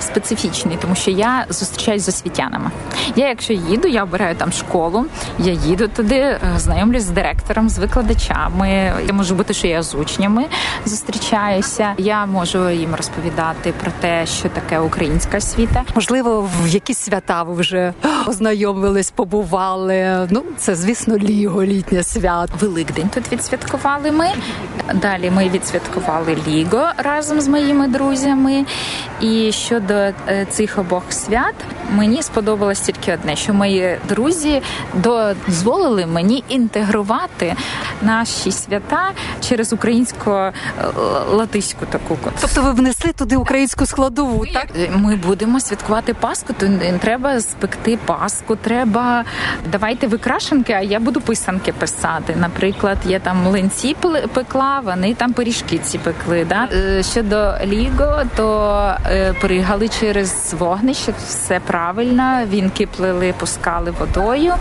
специфічний, 0.00 0.78
тому 0.82 0.94
що 0.94 1.10
я 1.10 1.46
зустрічаюсь 1.48 2.02
з 2.02 2.08
освітянами. 2.08 2.70
Я, 3.16 3.28
якщо 3.28 3.52
їду, 3.52 3.88
я 3.88 4.02
обираю 4.02 4.34
там 4.34 4.52
школу, 4.52 5.06
я 5.38 5.52
їду 5.52 5.88
туди, 5.88 6.36
знайомлюсь 6.56 7.02
з 7.02 7.10
директором, 7.10 7.68
з 7.68 7.78
викладачами. 7.78 8.92
Я 9.06 9.12
можу 9.12 9.34
бути, 9.34 9.54
що 9.54 9.66
я 9.66 9.82
з 9.82 9.94
учнями 9.94 10.44
зустрічаюся. 10.84 11.94
Я 11.98 12.26
можу 12.26 12.70
їм 12.70 12.94
розповідати 12.94 13.72
про 13.82 13.92
те, 14.00 14.26
що 14.26 14.48
таке 14.48 14.78
українська 14.78 15.38
освіта. 15.38 15.82
Можливо, 15.94 16.50
в 16.62 16.68
якісь 16.68 16.98
свята 16.98 17.42
ви 17.42 17.54
вже 17.54 17.92
ознайомились, 18.50 19.10
побували. 19.10 20.28
Ну, 20.30 20.42
це, 20.56 20.74
звісно, 20.74 21.18
ліго, 21.18 21.64
літнє 21.64 22.02
свято. 22.02 22.52
Великдень 22.60 23.08
тут 23.14 23.32
відсвяткували 23.32 24.12
ми. 24.12 24.26
Далі 24.94 25.30
ми 25.30 25.48
відсвяткували 25.48 26.38
Ліго 26.48 26.88
разом 26.96 27.40
з 27.40 27.48
моїми 27.48 27.88
друзями. 27.88 28.64
І 29.20 29.52
щодо 29.52 29.94
е, 29.94 30.12
цих 30.50 30.78
обох 30.78 31.02
свят, 31.10 31.54
мені 31.92 32.22
сподобалось 32.22 32.80
тільки 32.80 33.14
одне, 33.14 33.36
що 33.36 33.54
мої 33.54 33.98
друзі 34.08 34.62
дозволили 34.94 36.06
мені 36.06 36.44
інтегрувати 36.48 37.54
наші 38.02 38.52
свята 38.52 39.10
через 39.48 39.72
українсько-латиську 39.72 41.86
таку. 41.90 42.18
Тобто 42.40 42.62
ви 42.62 42.72
внесли 42.72 43.12
туди 43.12 43.36
українську 43.36 43.86
складову, 43.86 44.44
так? 44.52 44.66
Е, 44.78 44.90
Ми 44.96 45.16
будемо 45.16 45.60
святкувати 45.60 46.14
Пасху, 46.14 46.52
то 46.58 46.66
треба 47.00 47.40
спекти 47.40 47.98
Пасху. 48.40 48.56
Треба 48.56 49.24
давайте 49.72 50.06
ви 50.06 50.18
крашенки, 50.18 50.72
а 50.72 50.80
я 50.80 51.00
буду 51.00 51.20
писанки 51.20 51.72
писати. 51.72 52.36
Наприклад, 52.36 52.98
я 53.06 53.18
там 53.18 53.42
млинці 53.42 53.96
пекла, 54.34 54.80
вони 54.84 55.14
там 55.14 55.32
пиріжки 55.32 55.78
ці 55.78 55.98
пекли. 55.98 56.46
Да? 56.48 56.68
Е, 56.72 57.02
Щодо 57.02 57.54
Ліго, 57.64 58.22
то 58.36 58.94
е, 59.06 59.32
пригали 59.40 59.88
через 59.88 60.54
вогнище, 60.58 61.12
все 61.26 61.60
правильно. 61.66 62.40
Вінки 62.46 62.86
плели, 62.96 63.34
пускали 63.38 63.90
водою. 63.90 64.54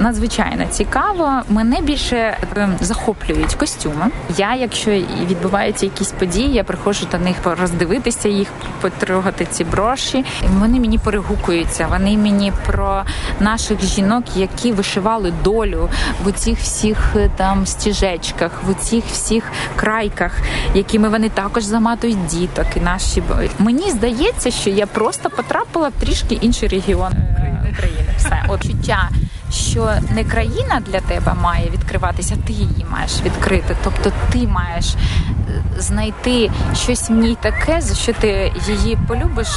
Надзвичайно 0.00 0.64
цікаво. 0.70 1.42
Мене 1.48 1.80
більше 1.80 2.16
е, 2.16 2.68
захоплюють 2.80 3.54
костюми. 3.54 4.06
Я, 4.36 4.54
якщо 4.54 4.90
відбуваються 5.30 5.86
якісь 5.86 6.12
події, 6.12 6.52
я 6.52 6.64
приходжу 6.64 7.06
до 7.12 7.18
них 7.18 7.36
роздивитися 7.44 8.28
їх, 8.28 8.48
потрогати 8.80 9.46
ці 9.50 9.64
броші. 9.64 10.24
Вони 10.58 10.80
мені 10.80 10.98
перегукуються. 10.98 11.86
Вони 11.86 12.16
мені 12.16 12.52
про 12.66 13.02
наших 13.40 13.82
жінок, 13.82 14.24
які 14.36 14.72
вишивали 14.72 15.32
долю 15.44 15.88
в 16.24 16.32
цих 16.32 16.58
всіх 16.58 16.98
е, 17.16 17.30
там 17.36 17.66
стіжечках, 17.66 18.50
в 18.68 18.74
цих 18.74 19.04
всіх 19.04 19.44
крайках, 19.76 20.32
якими 20.74 21.08
вони 21.08 21.28
також 21.28 21.62
заматують 21.62 22.26
діток. 22.26 22.66
І 22.76 22.80
наші 22.80 23.22
мені 23.58 23.90
здається, 23.90 24.50
що 24.50 24.70
я 24.70 24.86
просто 24.86 25.30
потрапила 25.30 25.88
в 25.88 25.92
трішки 25.92 26.34
інший 26.34 26.68
регіон 26.68 27.12
е, 27.12 27.72
України. 27.72 28.14
Все 28.16 28.44
от 28.48 28.62
чуття. 28.62 29.08
Що 29.52 29.92
не 30.10 30.24
країна 30.24 30.82
для 30.86 31.00
тебе 31.00 31.34
має 31.34 31.70
відкриватися, 31.70 32.36
ти 32.46 32.52
її 32.52 32.86
маєш 32.90 33.22
відкрити. 33.24 33.76
Тобто 33.84 34.12
ти 34.32 34.46
маєш 34.46 34.94
е, 34.94 35.62
знайти 35.78 36.50
щось 36.74 37.10
в 37.10 37.12
ній 37.12 37.36
таке, 37.40 37.80
за 37.80 37.94
що 37.94 38.12
ти 38.12 38.52
її 38.68 38.98
полюбиш 39.08 39.48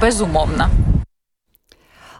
безумовно. 0.00 0.68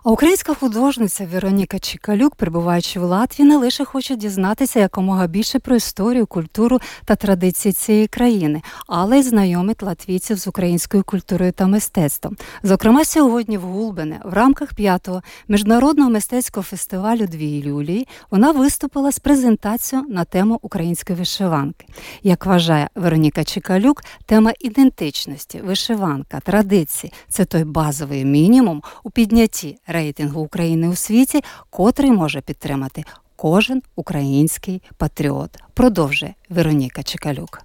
А 0.06 0.10
українська 0.10 0.54
художниця 0.54 1.28
Вероніка 1.32 1.78
Чікалюк, 1.78 2.34
перебуваючи 2.34 3.00
в 3.00 3.02
Латвії, 3.02 3.48
не 3.48 3.56
лише 3.56 3.84
хоче 3.84 4.16
дізнатися 4.16 4.80
якомога 4.80 5.26
більше 5.26 5.58
про 5.58 5.76
історію, 5.76 6.26
культуру 6.26 6.80
та 7.04 7.16
традиції 7.16 7.73
цієї 7.73 8.06
країни, 8.06 8.62
але 8.86 9.19
й 9.19 9.23
знайомить 9.23 9.82
латвійців 9.82 10.38
з 10.38 10.47
українською 10.47 11.04
культурою 11.04 11.52
та 11.52 11.66
мистецтвом. 11.66 12.36
Зокрема, 12.62 13.04
сьогодні 13.04 13.58
в 13.58 13.60
Гулбене 13.60 14.21
в 14.25 14.32
рамках 14.32 14.75
п'ятого 14.75 15.23
міжнародного 15.49 16.10
мистецького 16.10 16.64
фестивалю 16.64 17.26
Дві 17.26 17.62
люлії 17.62 18.08
вона 18.30 18.52
виступила 18.52 19.12
з 19.12 19.19
презентацією 19.19 20.08
на 20.08 20.25
тему 20.25 20.58
української 20.62 21.19
вишиванки. 21.19 21.86
Як 22.23 22.47
вважає 22.47 22.88
Вероніка 22.95 23.45
Чікалюк, 23.45 24.02
тема 24.26 24.52
ідентичності, 24.60 25.60
вишиванка, 25.60 26.40
традиції 26.40 27.12
це 27.28 27.45
той 27.45 27.64
базовий 27.64 28.25
мінімум 28.25 28.82
у 29.04 29.10
піднятті 29.10 29.78
рейтингу 29.97 30.41
України 30.41 30.89
у 30.89 30.97
світі, 30.97 31.41
котрий 31.71 32.11
може 32.11 32.41
підтримати 32.41 33.04
кожен 33.37 33.82
український 33.97 34.82
патріот. 34.97 35.50
Продовжує 35.75 36.35
Вероніка 36.49 37.02
Чекалюк. 37.02 37.63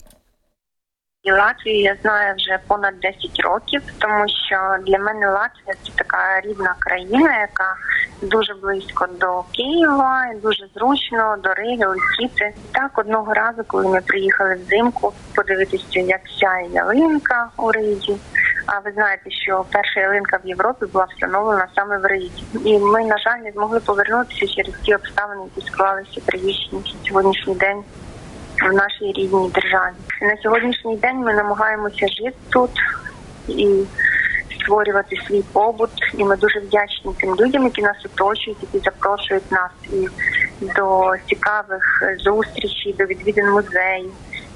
І 1.24 1.32
Латвію 1.32 1.82
я 1.82 1.96
знаю 2.02 2.36
вже 2.36 2.60
понад 2.68 3.00
10 3.00 3.40
років, 3.40 3.82
тому 4.00 4.26
що 4.48 4.78
для 4.88 5.00
мене 5.00 5.30
Латвія 5.30 5.76
це 5.84 5.92
така 5.96 6.42
рідна 6.42 6.76
країна, 6.80 7.40
яка 7.40 7.76
дуже 8.22 8.54
близько 8.54 9.08
до 9.20 9.44
Києва, 9.52 10.28
і 10.34 10.36
дуже 10.36 10.68
зручно 10.76 11.36
до 11.44 11.54
Риги 11.54 11.86
летіти. 11.86 12.54
Так 12.72 12.98
одного 12.98 13.34
разу, 13.34 13.64
коли 13.68 13.88
ми 13.88 14.02
приїхали 14.02 14.56
взимку, 14.56 15.14
подивитися, 15.36 16.00
як 16.00 16.22
сяє 16.40 16.70
ялинка 16.74 17.50
у 17.58 17.72
Ригі. 17.72 18.16
А 18.66 18.80
ви 18.80 18.92
знаєте, 18.92 19.32
що 19.32 19.66
перша 19.72 20.00
ялинка 20.00 20.40
в 20.44 20.48
Європі 20.48 20.86
була 20.86 21.06
встановлена 21.06 21.68
саме 21.76 21.98
в 21.98 22.06
Ригі. 22.06 22.44
І 22.66 22.80
ми, 22.80 23.04
на 23.06 23.18
жаль, 23.18 23.38
не 23.38 23.52
змогли 23.52 23.80
повернутися 23.80 24.48
через 24.48 24.74
ті 24.86 24.96
обставини, 24.96 25.42
які 25.56 25.72
склалися 25.72 26.22
трагічні 26.26 26.96
сьогоднішній 27.08 27.56
день 27.56 27.84
в 28.70 28.74
нашій 28.74 29.06
рідній 29.06 29.50
державі. 29.54 29.94
На 30.22 30.38
сьогоднішній 30.44 30.96
день 30.96 31.18
ми 31.18 31.34
намагаємося 31.34 32.08
жити 32.08 32.38
тут 32.50 32.72
і 33.48 33.84
створювати 34.62 35.16
свій 35.28 35.44
побут. 35.54 35.90
І 36.18 36.24
ми 36.24 36.38
дуже 36.38 36.60
вдячні 36.60 37.12
тим 37.20 37.36
людям, 37.36 37.64
які 37.64 37.82
нас 37.82 37.98
оточують, 38.06 38.58
які 38.62 38.80
запрошують 38.86 39.52
нас 39.52 39.72
і 39.94 40.08
до 40.76 41.14
цікавих 41.30 42.04
зустрічей, 42.20 42.96
до 43.00 43.06
відвідин 43.06 43.52
музеїв, 43.52 44.12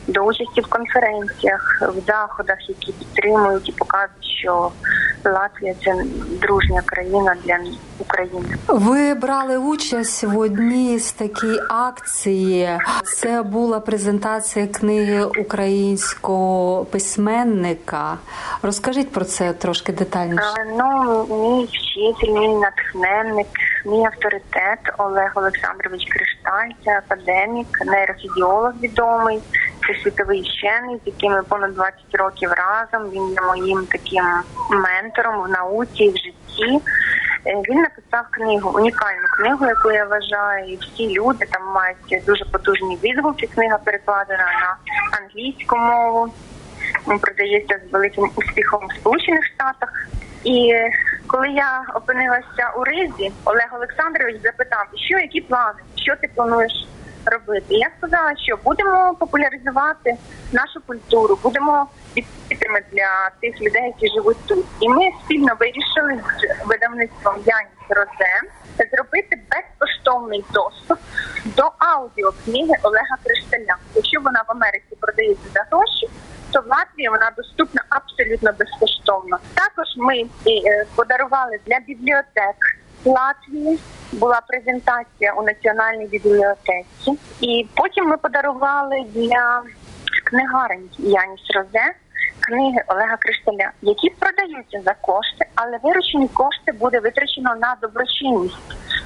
до 0.07 0.21
участі 0.21 0.61
в 0.61 0.67
конференціях, 0.67 1.81
в 1.81 2.07
заходах, 2.07 2.69
які 2.69 2.91
підтримують 2.91 3.69
і 3.69 3.71
показують, 3.71 4.25
що 4.39 4.71
Латвія 5.25 5.73
це 5.85 6.03
дружня 6.41 6.81
країна 6.85 7.35
для 7.45 7.57
України. 7.99 8.57
Ви 8.67 9.13
брали 9.13 9.57
участь 9.57 10.23
в 10.23 10.37
одній 10.39 10.99
з 10.99 11.11
такій 11.11 11.59
акції. 11.69 12.69
Це 13.03 13.41
була 13.43 13.79
презентація 13.79 14.67
книги 14.67 15.23
українського 15.25 16.85
письменника. 16.85 18.17
Розкажіть 18.61 19.11
про 19.11 19.25
це 19.25 19.53
трошки 19.53 19.91
детальніше. 19.91 20.53
Е, 20.59 20.65
Ну, 20.77 21.25
мій 21.29 21.65
вчитель, 21.65 22.33
мій 22.39 22.55
натхненник, 22.55 23.47
мій 23.85 24.05
авторитет 24.05 24.79
Олег 24.97 25.31
Олександрович 25.35 26.05
Кришталь, 26.09 26.69
це 26.85 26.97
академік, 26.97 27.67
нейрофізіолог 27.85 28.71
відомий, 28.83 29.39
це 29.87 29.93
світовий 30.03 30.41
вчений, 30.41 30.97
з 30.97 31.07
яким 31.07 31.43
понад 31.49 31.75
20 31.75 31.95
років 32.13 32.51
разом. 32.51 33.09
Він 33.09 33.33
є 33.33 33.41
моїм 33.41 33.85
таким 33.91 34.25
ментором 34.69 35.41
в 35.43 35.49
науці 35.49 36.03
і 36.03 36.09
в 36.09 36.17
житті. 36.17 36.81
Е, 37.47 37.61
Він 37.69 37.81
написав 37.81 38.25
книгу, 38.31 38.79
унікальну 38.79 39.27
книгу, 39.37 39.65
яку 39.65 39.91
я 39.91 40.05
вважаю, 40.05 40.73
і 40.73 40.75
всі 40.77 41.13
люди 41.13 41.45
там 41.51 41.61
мають 41.73 42.25
дуже 42.25 42.45
потужні 42.45 42.97
відгуки. 43.03 43.47
Книга 43.47 43.77
перекладена 43.77 44.45
на 44.61 44.77
англійську 45.17 45.77
мову. 45.77 46.33
Продається 47.21 47.79
з 47.89 47.93
великим 47.93 48.31
успіхом 48.35 48.87
в 48.87 48.99
Сполучених 48.99 49.45
Штатах. 49.45 50.07
І 50.43 50.73
коли 51.27 51.49
я 51.49 51.83
опинилася 51.95 52.73
у 52.77 52.83
Ризі, 52.83 53.31
Олег 53.45 53.67
Олександрович 53.71 54.41
запитав, 54.43 54.85
що 54.95 55.17
які 55.17 55.41
плани, 55.41 55.79
що 55.95 56.15
ти 56.15 56.29
плануєш 56.35 56.87
робити. 57.25 57.65
Я 57.69 57.89
сказала, 57.97 58.33
що 58.37 58.57
будемо 58.63 59.15
популяризувати 59.19 60.15
нашу 60.51 60.81
культуру, 60.87 61.39
будемо 61.43 61.87
відкритими 62.17 62.81
для 62.91 63.29
тих 63.41 63.61
людей, 63.61 63.83
які 63.83 64.15
живуть 64.15 64.45
тут. 64.45 64.65
І 64.79 64.89
ми 64.89 65.11
спільно 65.23 65.53
вирішили 65.59 66.13
з 66.13 66.67
видавництвом 66.67 67.35
Яніс 67.35 67.85
Розе 67.89 68.41
зробити 68.77 69.41
безкоштовний 69.51 70.45
доступ 70.53 70.99
до 71.45 71.71
аудіокниги 71.77 72.73
Олега 72.83 73.17
Кришталя. 73.23 73.75
Якщо 73.95 74.21
вона 74.21 74.43
в 74.47 74.51
Америці 74.51 74.97
продаються 74.99 75.49
за 75.53 75.65
гроші, 75.71 76.09
то 76.51 76.61
в 76.61 76.67
Латвії 76.67 77.09
вона 77.09 77.31
доступна 77.37 77.81
абсолютно 77.89 78.51
безкоштовно. 78.59 79.37
Також 79.53 79.87
ми 79.97 80.25
е, 80.47 80.85
подарували 80.95 81.59
для 81.65 81.79
бібліотек 81.79 82.55
Латвії. 83.05 83.79
Була 84.11 84.41
презентація 84.47 85.33
у 85.33 85.43
національній 85.43 86.05
бібліотеці, 86.05 87.19
і 87.41 87.67
потім 87.75 88.07
ми 88.07 88.17
подарували 88.17 89.05
для 89.13 89.61
книгарень 90.23 90.89
Яніс 90.97 91.41
Розе 91.55 91.93
книги 92.39 92.83
Олега 92.87 93.17
Кришталя, 93.17 93.71
які 93.81 94.09
продаються 94.09 94.81
за 94.85 94.93
кошти, 94.93 95.45
але 95.55 95.79
виручені 95.83 96.27
кошти 96.27 96.71
буде 96.71 96.99
витрачено 96.99 97.55
на 97.55 97.77
доброчинність. 97.81 98.55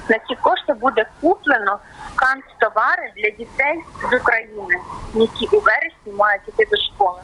На 0.08 0.18
ці 0.18 0.34
кошти 0.40 0.72
буде 0.72 1.06
куплено 1.20 1.78
канцтовари 2.14 3.12
для 3.16 3.30
дітей 3.30 3.80
з 4.10 4.16
України, 4.16 4.76
які 5.14 5.56
у 5.56 5.60
вересні 5.60 6.12
мають 6.18 6.48
іти 6.48 6.66
до 6.70 6.76
школи. 6.76 7.20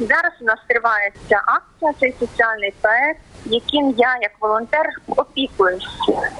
Зараз 0.00 0.32
у 0.40 0.44
нас 0.44 0.58
триває 0.66 1.10
ця 1.28 1.42
акція, 1.46 1.92
цей 2.00 2.14
соціальний 2.20 2.74
проект, 2.80 3.20
яким 3.46 3.94
я 3.96 4.18
як 4.22 4.32
волонтер 4.40 4.86
опікуюсь, 5.16 5.86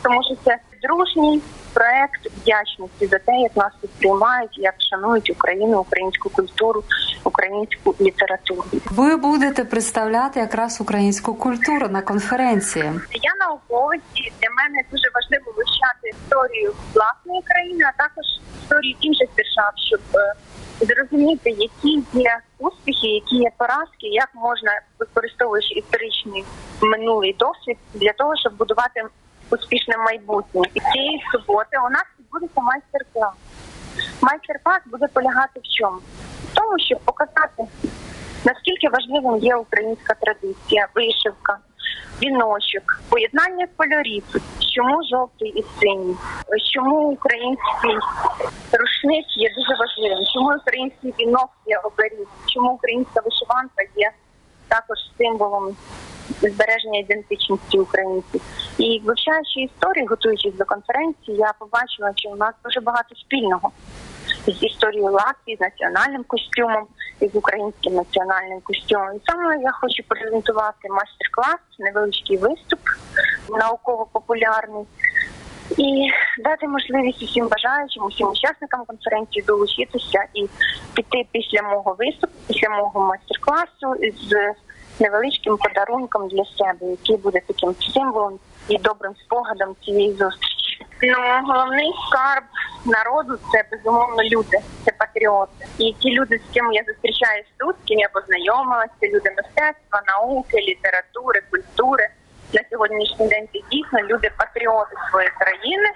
тому 0.02 0.22
що 0.22 0.34
це 0.44 0.58
дружній 0.82 1.40
проект 1.72 2.26
вдячності 2.26 3.06
за 3.06 3.18
те, 3.18 3.32
як 3.32 3.56
нас 3.56 3.72
тут 3.80 3.90
приймають, 3.90 4.58
як 4.58 4.74
шанують 4.90 5.30
Україну, 5.30 5.80
українську 5.80 6.30
культуру, 6.30 6.84
українську 7.24 7.94
літературу. 8.00 8.64
Ви 8.90 9.16
будете 9.16 9.64
представляти 9.64 10.40
якраз 10.40 10.80
українську 10.80 11.34
культуру 11.34 11.88
на 11.88 12.02
конференції. 12.02 12.84
Я 13.12 13.46
науковець 13.46 14.00
і 14.14 14.22
для 14.40 14.50
мене 14.50 14.82
дуже 14.92 15.08
важливо 15.14 15.52
вивчати 15.56 16.08
історію 16.10 16.72
власної 16.94 17.42
країни, 17.42 17.84
а 17.84 18.02
також 18.02 18.24
історію 18.62 18.96
інших 19.00 19.28
держав, 19.36 19.72
щоб 19.76 20.00
е, 20.14 20.34
зрозуміти, 20.80 21.50
які 21.50 22.02
є 22.12 22.38
успіхи, 22.58 23.06
які 23.06 23.36
є 23.36 23.50
поразки, 23.56 24.06
як 24.06 24.28
можна 24.34 24.80
використовуючи 24.98 25.74
історичний 25.74 26.44
минулий 26.82 27.36
досвід 27.38 27.76
для 27.94 28.12
того, 28.12 28.36
щоб 28.36 28.56
будувати 28.56 29.02
успішне 29.50 29.96
майбутнє. 29.96 30.62
І 30.74 30.80
цієї 30.80 31.22
суботи 31.32 31.76
у 31.86 31.90
нас 31.90 32.04
відбудеться 32.18 32.60
майстер-клас. 32.60 33.32
Майстер-клас 34.20 34.80
буде 34.86 35.06
полягати 35.06 35.60
в 35.60 35.68
чому? 35.78 35.98
В 36.50 36.54
тому, 36.54 36.78
щоб 36.78 36.98
показати 36.98 37.62
наскільки 38.44 38.88
важливим 38.88 39.36
є 39.44 39.56
українська 39.56 40.14
традиція, 40.14 40.88
вишивка, 40.94 41.58
віночок, 42.22 43.00
поєднання 43.08 43.66
кольорів, 43.76 44.24
чому 44.74 45.02
жовтий 45.10 45.48
і 45.48 45.64
синій, 45.80 46.16
чому 46.72 47.08
український 47.08 47.96
рушник 48.72 49.26
є 49.36 49.48
дуже 49.56 49.74
важливим, 49.80 50.24
чому 50.34 50.56
український 50.56 51.14
вінок 51.18 51.50
є 51.66 51.78
оберіг, 51.78 52.28
чому 52.46 52.72
українська 52.72 53.20
вишиванка 53.20 53.82
є 53.96 54.10
також 54.68 54.98
символом 55.18 55.76
збереження 56.40 56.98
ідентичності 56.98 57.78
українців. 57.78 58.40
І 58.78 59.02
вивчаючи 59.04 59.60
історію, 59.60 60.06
готуючись 60.10 60.54
до 60.54 60.64
конференції, 60.64 61.36
я 61.36 61.52
побачила, 61.58 62.12
що 62.16 62.28
у 62.28 62.36
нас 62.36 62.54
дуже 62.64 62.80
багато 62.80 63.14
спільного 63.14 63.70
з 64.46 64.62
історією 64.62 65.12
Латвії, 65.12 65.56
з 65.56 65.60
національним 65.60 66.24
костюмом 66.24 66.86
і 67.20 67.28
з 67.28 67.34
українським 67.34 67.94
національним 67.94 68.60
костюмом. 68.60 69.16
І 69.16 69.20
саме 69.26 69.62
я 69.62 69.72
хочу 69.72 70.02
презентувати 70.08 70.88
майстер-клас, 70.88 71.60
невеличкий 71.78 72.36
виступ, 72.36 72.80
науково-популярний. 73.48 74.84
І 75.76 76.10
дати 76.38 76.68
можливість 76.68 77.22
усім 77.22 77.48
бажаючим, 77.48 78.04
усім 78.04 78.28
учасникам 78.28 78.84
конференції 78.86 79.44
долучитися 79.46 80.24
і 80.34 80.48
піти 80.94 81.26
після 81.32 81.62
мого 81.62 81.96
виступу, 81.98 82.32
після 82.48 82.70
мого 82.70 83.00
майстер-класу 83.00 83.94
з 84.30 84.52
невеличким 85.00 85.56
подарунком 85.56 86.28
для 86.28 86.44
себе, 86.44 86.90
який 86.90 87.16
буде 87.16 87.40
таким 87.46 87.74
символом 87.94 88.38
і 88.68 88.78
добрим 88.78 89.14
спогадом 89.24 89.76
цієї 89.84 90.12
зустрічі. 90.12 90.86
Ну 91.02 91.16
головний 91.46 91.92
скарб 92.08 92.44
народу 92.84 93.38
це 93.52 93.64
безумовно 93.72 94.22
люди, 94.22 94.58
це 94.84 94.92
патріоти. 94.98 95.66
І 95.78 95.92
ті 95.92 96.10
люди, 96.10 96.40
з 96.48 96.54
ким 96.54 96.72
я 96.72 96.82
зустрічаюсь 96.86 97.46
тут, 97.58 97.76
з 97.84 97.88
ким 97.88 97.98
я 97.98 98.08
познайомилася, 98.08 98.92
це 99.00 99.06
люди 99.08 99.30
мистецтва, 99.36 100.02
науки, 100.06 100.56
літератури, 100.56 101.42
культури. 101.50 102.08
На 102.52 102.60
сьогоднішній 102.70 103.28
день 103.28 103.48
це 103.52 103.58
дійсно 103.70 104.00
люди 104.00 104.30
патріоти 104.38 104.96
своєї 105.10 105.32
країни, 105.38 105.88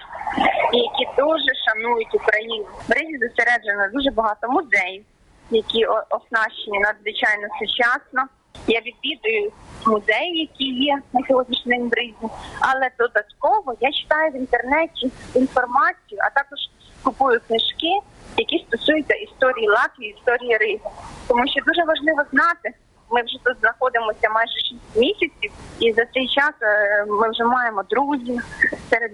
які 0.73 1.05
дуже 1.17 1.51
шанують 1.65 2.15
Україну. 2.15 2.65
В 2.87 2.91
Ризі 2.91 3.17
зосереджено 3.17 3.87
дуже 3.93 4.11
багато 4.11 4.47
музеїв, 4.49 5.03
які 5.51 5.85
оснащені 5.85 6.79
надзвичайно 6.79 7.47
сучасно. 7.59 8.21
Я 8.67 8.79
відвідую 8.79 9.51
музеї, 9.85 10.39
які 10.39 10.63
є 10.63 10.99
на 11.13 11.27
сьогоднішній 11.27 11.71
день 11.71 12.13
в 12.21 12.29
але 12.59 12.89
додатково 12.99 13.73
я 13.81 13.91
читаю 13.91 14.31
в 14.31 14.35
інтернеті 14.35 15.11
інформацію, 15.35 16.19
а 16.19 16.29
також 16.29 16.59
купую 17.03 17.41
книжки, 17.47 17.99
які 18.37 18.65
стосуються 18.67 19.13
історії 19.13 19.69
Латвії, 19.69 20.15
історії 20.17 20.57
Риги. 20.57 20.79
Тому 21.27 21.47
що 21.47 21.59
дуже 21.67 21.83
важливо 21.83 22.23
знати. 22.31 22.73
Ми 23.11 23.21
вже 23.21 23.37
тут 23.43 23.57
знаходимося 23.61 24.29
майже 24.29 24.57
6 24.57 24.73
місяців, 24.95 25.51
і 25.79 25.93
за 25.93 26.05
цей 26.05 26.27
час 26.27 26.53
е, 26.61 27.05
ми 27.05 27.29
вже 27.29 27.43
маємо 27.43 27.83
друзів 27.83 28.43
серед 28.89 29.11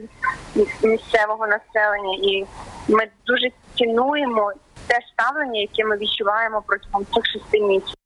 місцевого 0.84 1.48
населення, 1.48 2.18
і 2.22 2.46
ми 2.88 3.08
дуже 3.26 3.50
цінуємо 3.78 4.52
те 4.88 5.00
ставлення, 5.14 5.60
яке 5.60 5.86
ми 5.86 5.98
відчуваємо 5.98 6.64
протягом 6.68 7.06
цих 7.06 7.26
шести 7.26 7.60
місяців. 7.60 7.99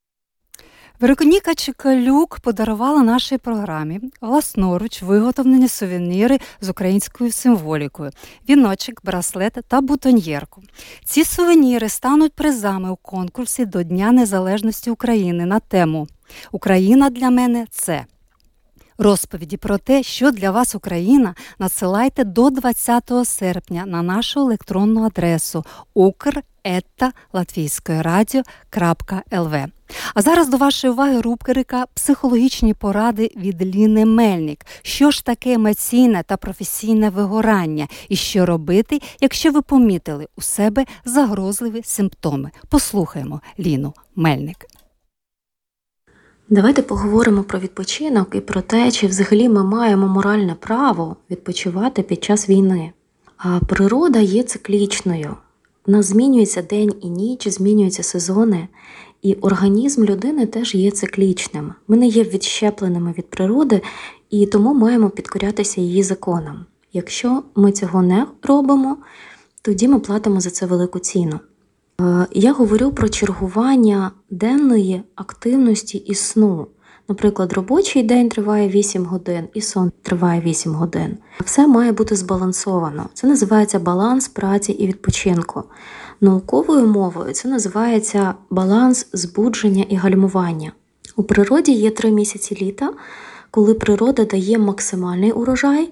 Вероніка 0.99 1.55
Чекалюк 1.55 2.39
подарувала 2.39 3.03
нашій 3.03 3.37
програмі 3.37 3.99
власноруч 4.21 5.01
виготовлені 5.01 5.67
сувеніри 5.67 6.39
з 6.61 6.69
українською 6.69 7.31
символікою, 7.31 8.11
віночок, 8.49 9.01
браслет 9.03 9.57
та 9.67 9.81
бутоньєрку. 9.81 10.63
Ці 11.05 11.23
сувеніри 11.23 11.89
стануть 11.89 12.33
призами 12.33 12.91
у 12.91 12.95
конкурсі 12.95 13.65
до 13.65 13.83
Дня 13.83 14.11
Незалежності 14.11 14.91
України 14.91 15.45
на 15.45 15.59
тему 15.59 16.07
Україна 16.51 17.09
для 17.09 17.29
мене 17.29 17.67
це. 17.71 18.05
Розповіді 18.97 19.57
про 19.57 19.77
те, 19.77 20.03
що 20.03 20.31
для 20.31 20.51
вас 20.51 20.75
Україна, 20.75 21.35
надсилайте 21.59 22.23
до 22.23 22.49
20 22.49 23.11
серпня 23.25 23.85
на 23.85 24.01
нашу 24.01 24.39
електронну 24.39 25.05
адресу 25.05 25.65
ukr.latvійськоерадіо.лв. 26.65 29.55
А 30.13 30.21
зараз 30.21 30.49
до 30.49 30.57
вашої 30.57 30.93
уваги 30.93 31.21
рубрика 31.21 31.85
Психологічні 31.93 32.73
поради 32.73 33.31
від 33.35 33.75
Ліни 33.75 34.05
Мельник. 34.05 34.65
Що 34.81 35.11
ж 35.11 35.25
таке 35.25 35.53
емоційне 35.53 36.23
та 36.23 36.37
професійне 36.37 37.09
вигорання, 37.09 37.87
і 38.09 38.15
що 38.15 38.45
робити, 38.45 39.01
якщо 39.21 39.51
ви 39.51 39.61
помітили 39.61 40.27
у 40.37 40.41
себе 40.41 40.85
загрозливі 41.05 41.81
симптоми? 41.83 42.51
Послухаємо 42.69 43.41
Ліну 43.59 43.93
Мельник. 44.15 44.65
Давайте 46.49 46.81
поговоримо 46.81 47.43
про 47.43 47.59
відпочинок 47.59 48.35
і 48.35 48.39
про 48.39 48.61
те, 48.61 48.91
чи 48.91 49.07
взагалі 49.07 49.49
ми 49.49 49.63
маємо 49.63 50.07
моральне 50.07 50.55
право 50.55 51.15
відпочивати 51.31 52.01
під 52.01 52.23
час 52.23 52.49
війни. 52.49 52.91
А 53.37 53.59
природа 53.59 54.19
є 54.19 54.43
циклічною. 54.43 55.37
У 55.87 55.91
нас 55.91 56.05
змінюється 56.05 56.61
день 56.61 56.93
і 57.01 57.09
ніч, 57.09 57.47
змінюються 57.47 58.03
сезони, 58.03 58.67
і 59.21 59.33
організм 59.33 60.03
людини 60.03 60.45
теж 60.45 60.75
є 60.75 60.91
циклічним. 60.91 61.73
Ми 61.87 61.97
не 61.97 62.07
є 62.07 62.23
відщепленими 62.23 63.13
від 63.17 63.29
природи 63.29 63.81
і 64.29 64.45
тому 64.45 64.73
маємо 64.73 65.09
підкорятися 65.09 65.81
її 65.81 66.03
законам. 66.03 66.65
Якщо 66.93 67.43
ми 67.55 67.71
цього 67.71 68.01
не 68.01 68.27
робимо, 68.43 68.97
тоді 69.61 69.87
ми 69.87 69.99
платимо 69.99 70.39
за 70.41 70.49
це 70.49 70.65
велику 70.65 70.99
ціну. 70.99 71.39
Е, 72.01 72.27
Я 72.31 72.53
говорю 72.53 72.91
про 72.91 73.09
чергування 73.09 74.11
денної 74.29 75.01
активності 75.15 75.97
і 75.97 76.15
сну. 76.15 76.67
Наприклад, 77.09 77.53
робочий 77.53 78.03
день 78.03 78.29
триває 78.29 78.69
8 78.69 79.05
годин 79.05 79.47
і 79.53 79.61
сон 79.61 79.91
триває 80.01 80.41
8 80.41 80.73
годин. 80.73 81.17
Все 81.39 81.67
має 81.67 81.91
бути 81.91 82.15
збалансовано. 82.15 83.09
Це 83.13 83.27
називається 83.27 83.79
баланс 83.79 84.27
праці 84.27 84.71
і 84.71 84.87
відпочинку. 84.87 85.63
Науковою 86.21 86.87
мовою 86.87 87.33
це 87.33 87.47
називається 87.47 88.33
баланс 88.49 89.07
збудження 89.13 89.85
і 89.89 89.95
гальмування. 89.95 90.71
У 91.15 91.23
природі 91.23 91.71
є 91.71 91.91
три 91.91 92.11
місяці 92.11 92.57
літа, 92.61 92.93
коли 93.51 93.73
природа 93.73 94.25
дає 94.25 94.57
максимальний 94.57 95.31
урожай, 95.31 95.89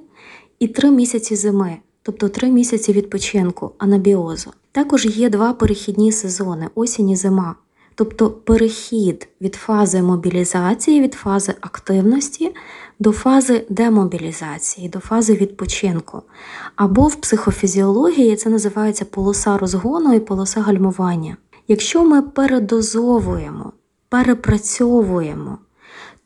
і 0.60 0.68
три 0.68 0.92
місяці 0.92 1.36
зими, 1.36 1.78
тобто 2.04 2.30
три 2.30 2.50
місяці 2.50 2.92
відпочинку, 2.94 3.72
анабіозу. 3.78 4.52
Також 4.72 5.06
є 5.06 5.30
два 5.30 5.54
перехідні 5.54 6.12
сезони 6.12 6.68
осінь 6.76 7.10
і 7.10 7.16
зима. 7.16 7.56
Тобто 8.02 8.30
перехід 8.30 9.28
від 9.42 9.56
фази 9.56 10.02
мобілізації, 10.02 11.02
від 11.02 11.14
фази 11.14 11.54
активності 11.62 12.56
до 13.00 13.12
фази 13.12 13.66
демобілізації, 13.70 14.90
до 14.90 15.00
фази 15.00 15.34
відпочинку. 15.34 16.22
Або 16.76 17.08
в 17.08 17.16
психофізіології 17.16 18.36
це 18.36 18.50
називається 18.50 19.06
полоса 19.06 19.58
розгону 19.58 20.14
і 20.14 20.20
полоса 20.20 20.62
гальмування. 20.62 21.38
Якщо 21.68 22.04
ми 22.04 22.22
передозовуємо, 22.22 23.72
перепрацьовуємо, 24.10 25.58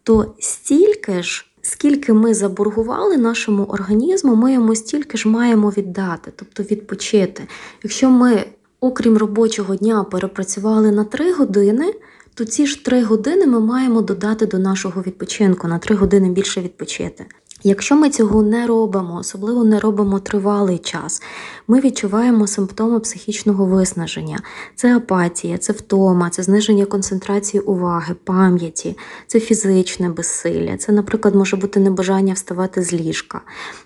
то 0.04 0.34
стільки 0.40 1.24
ж, 1.24 1.46
скільки 1.62 2.14
ми 2.14 2.34
заборгували 2.34 3.18
нашому 3.18 3.64
організму, 3.64 4.36
ми 4.36 4.54
йому 4.54 4.76
стільки 4.76 5.18
ж 5.18 5.30
маємо 5.30 5.70
віддати, 5.70 6.32
тобто 6.36 6.64
відпочити. 6.64 7.48
Якщо 7.84 8.10
ми, 8.10 8.46
окрім 8.86 9.18
робочого 9.18 9.76
дня, 9.76 10.04
перепрацювали 10.04 10.92
на 10.92 11.04
3 11.04 11.34
години, 11.34 11.94
то 12.34 12.46
ці 12.46 12.68
ж 12.68 12.86
3 12.86 13.04
години 13.04 13.48
ми 13.48 13.60
маємо 13.60 14.02
додати 14.02 14.46
до 14.46 14.60
нашого 14.60 15.02
відпочинку, 15.02 15.68
на 15.68 15.80
3 15.80 15.96
години 15.96 16.30
більше 16.30 16.62
відпочити. 16.62 17.26
Якщо 17.64 17.96
ми 17.96 18.10
цього 18.10 18.44
не 18.44 18.68
робимо, 18.68 19.18
особливо 19.20 19.64
не 19.64 19.80
робимо 19.80 20.20
тривалий 20.20 20.78
час, 20.78 21.22
ми 21.68 21.80
відчуваємо 21.80 22.48
симптоми 22.48 23.00
психічного 23.00 23.66
виснаження. 23.66 24.40
Це 24.76 24.96
апатія, 24.96 25.58
це 25.58 25.74
втома, 25.74 26.30
це 26.30 26.44
зниження 26.44 26.86
концентрації 26.86 27.62
уваги, 27.62 28.16
пам'яті, 28.24 28.98
це 29.28 29.40
фізичне 29.40 30.10
безсилля, 30.10 30.78
це, 30.78 30.92
наприклад, 30.92 31.36
може 31.36 31.58
бути 31.58 31.80
небажання 31.80 32.34
вставати 32.34 32.82
з 32.82 32.94
ліжка. 32.94 33.42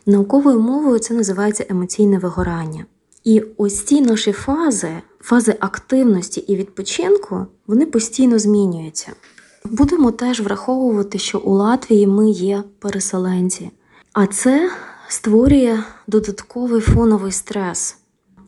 Науковою 0.05 0.59
мовою 0.59 0.99
це 0.99 1.13
називається 1.13 1.65
емоційне 1.69 2.17
вигорання. 2.17 2.85
І 3.23 3.43
ось 3.57 3.83
ці 3.83 4.01
наші 4.01 4.31
фази, 4.31 5.01
фази 5.21 5.55
активності 5.59 6.39
і 6.39 6.55
відпочинку, 6.55 7.45
вони 7.67 7.85
постійно 7.85 8.39
змінюються. 8.39 9.11
Будемо 9.65 10.11
теж 10.11 10.41
враховувати, 10.41 11.17
що 11.17 11.39
у 11.39 11.53
Латвії 11.53 12.07
ми 12.07 12.29
є 12.29 12.63
переселенці, 12.79 13.71
а 14.13 14.27
це 14.27 14.71
створює 15.07 15.83
додатковий 16.07 16.81
фоновий 16.81 17.31
стрес, 17.31 17.97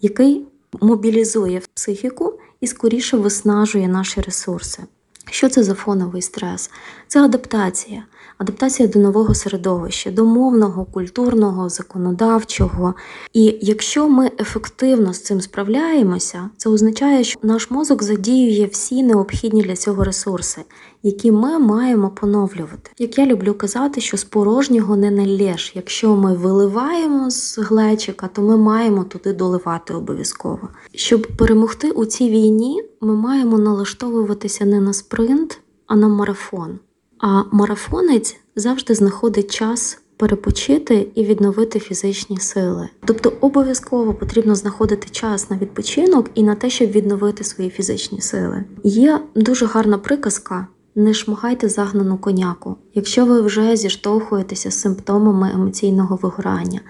який 0.02 0.46
мобілізує 0.82 1.62
психіку 1.74 2.34
і 2.62 2.68
скоріше 2.68 3.18
виснажує 3.18 3.88
наші 3.88 4.22
ресурси. 4.22 4.84
Що 5.32 5.50
це 5.50 5.64
за 5.64 5.74
фоновий 5.74 6.22
стрес? 6.22 6.70
Це 7.08 7.24
адаптація, 7.24 8.04
адаптація 8.38 8.90
до 8.90 9.00
нового 9.00 9.36
середовища, 9.36 10.12
до 10.12 10.26
мовного, 10.26 10.86
культурного, 10.86 11.70
законодавчого. 11.70 12.94
І 13.34 13.58
якщо 13.62 14.10
ми 14.10 14.32
ефективно 14.40 15.14
з 15.14 15.24
цим 15.24 15.42
справляємося, 15.42 16.50
це 16.58 16.70
означає, 16.70 17.24
що 17.24 17.40
наш 17.44 17.72
мозок 17.72 18.04
задіює 18.04 18.66
всі 18.66 19.04
необхідні 19.04 19.64
для 19.64 19.76
цього 19.76 20.04
ресурси, 20.04 20.62
які 21.04 21.32
ми 21.32 21.60
маємо 21.60 22.10
поновлювати. 22.10 22.92
Як 22.98 23.18
я 23.18 23.26
люблю 23.26 23.54
казати, 23.54 24.02
що 24.02 24.18
з 24.18 24.24
порожнього 24.24 24.96
не 24.96 25.12
налєш. 25.12 25.72
Якщо 25.76 26.16
ми 26.16 26.34
виливаємо 26.34 27.30
з 27.30 27.58
глечика, 27.58 28.28
то 28.28 28.42
ми 28.42 28.58
маємо 28.58 29.04
туди 29.04 29.34
доливати 29.34 29.94
обов'язково. 29.94 30.70
Щоб 30.96 31.28
перемогти 31.38 31.92
у 31.92 32.06
цій 32.06 32.30
війні, 32.30 32.84
ми 33.02 33.16
маємо 33.16 33.58
налаштовуватися 33.58 34.66
не 34.66 34.82
на 34.82 34.94
спринт, 34.94 35.60
а 35.88 35.96
на 35.96 36.08
марафон. 36.08 36.80
А 37.20 37.44
марафонець 37.52 38.38
завжди 38.56 38.96
знаходить 38.96 39.52
час 39.52 40.02
перепочити 40.18 41.08
і 41.16 41.24
відновити 41.24 41.80
фізичні 41.80 42.38
сили. 42.38 42.90
Тобто 43.06 43.34
обов'язково 43.42 44.14
потрібно 44.14 44.56
знаходити 44.56 45.08
час 45.12 45.50
на 45.50 45.58
відпочинок 45.58 46.30
і 46.36 46.44
на 46.44 46.56
те, 46.56 46.70
щоб 46.70 46.92
відновити 46.92 47.44
свої 47.44 47.70
фізичні 47.70 48.22
сили. 48.22 48.64
Є 48.84 49.20
дуже 49.36 49.66
гарна 49.66 49.98
приказка. 49.98 50.68
Не 50.96 51.14
шмагайте 51.14 51.70
загнану 51.70 52.18
коняку, 52.18 52.76
якщо 52.94 53.26
ви 53.26 53.42
вже 53.42 53.76
зіштовхуєтеся 53.76 54.72
з 54.72 54.82
симптомами 54.82 55.52
емоційного 55.54 56.16
вигорання. 56.16 56.82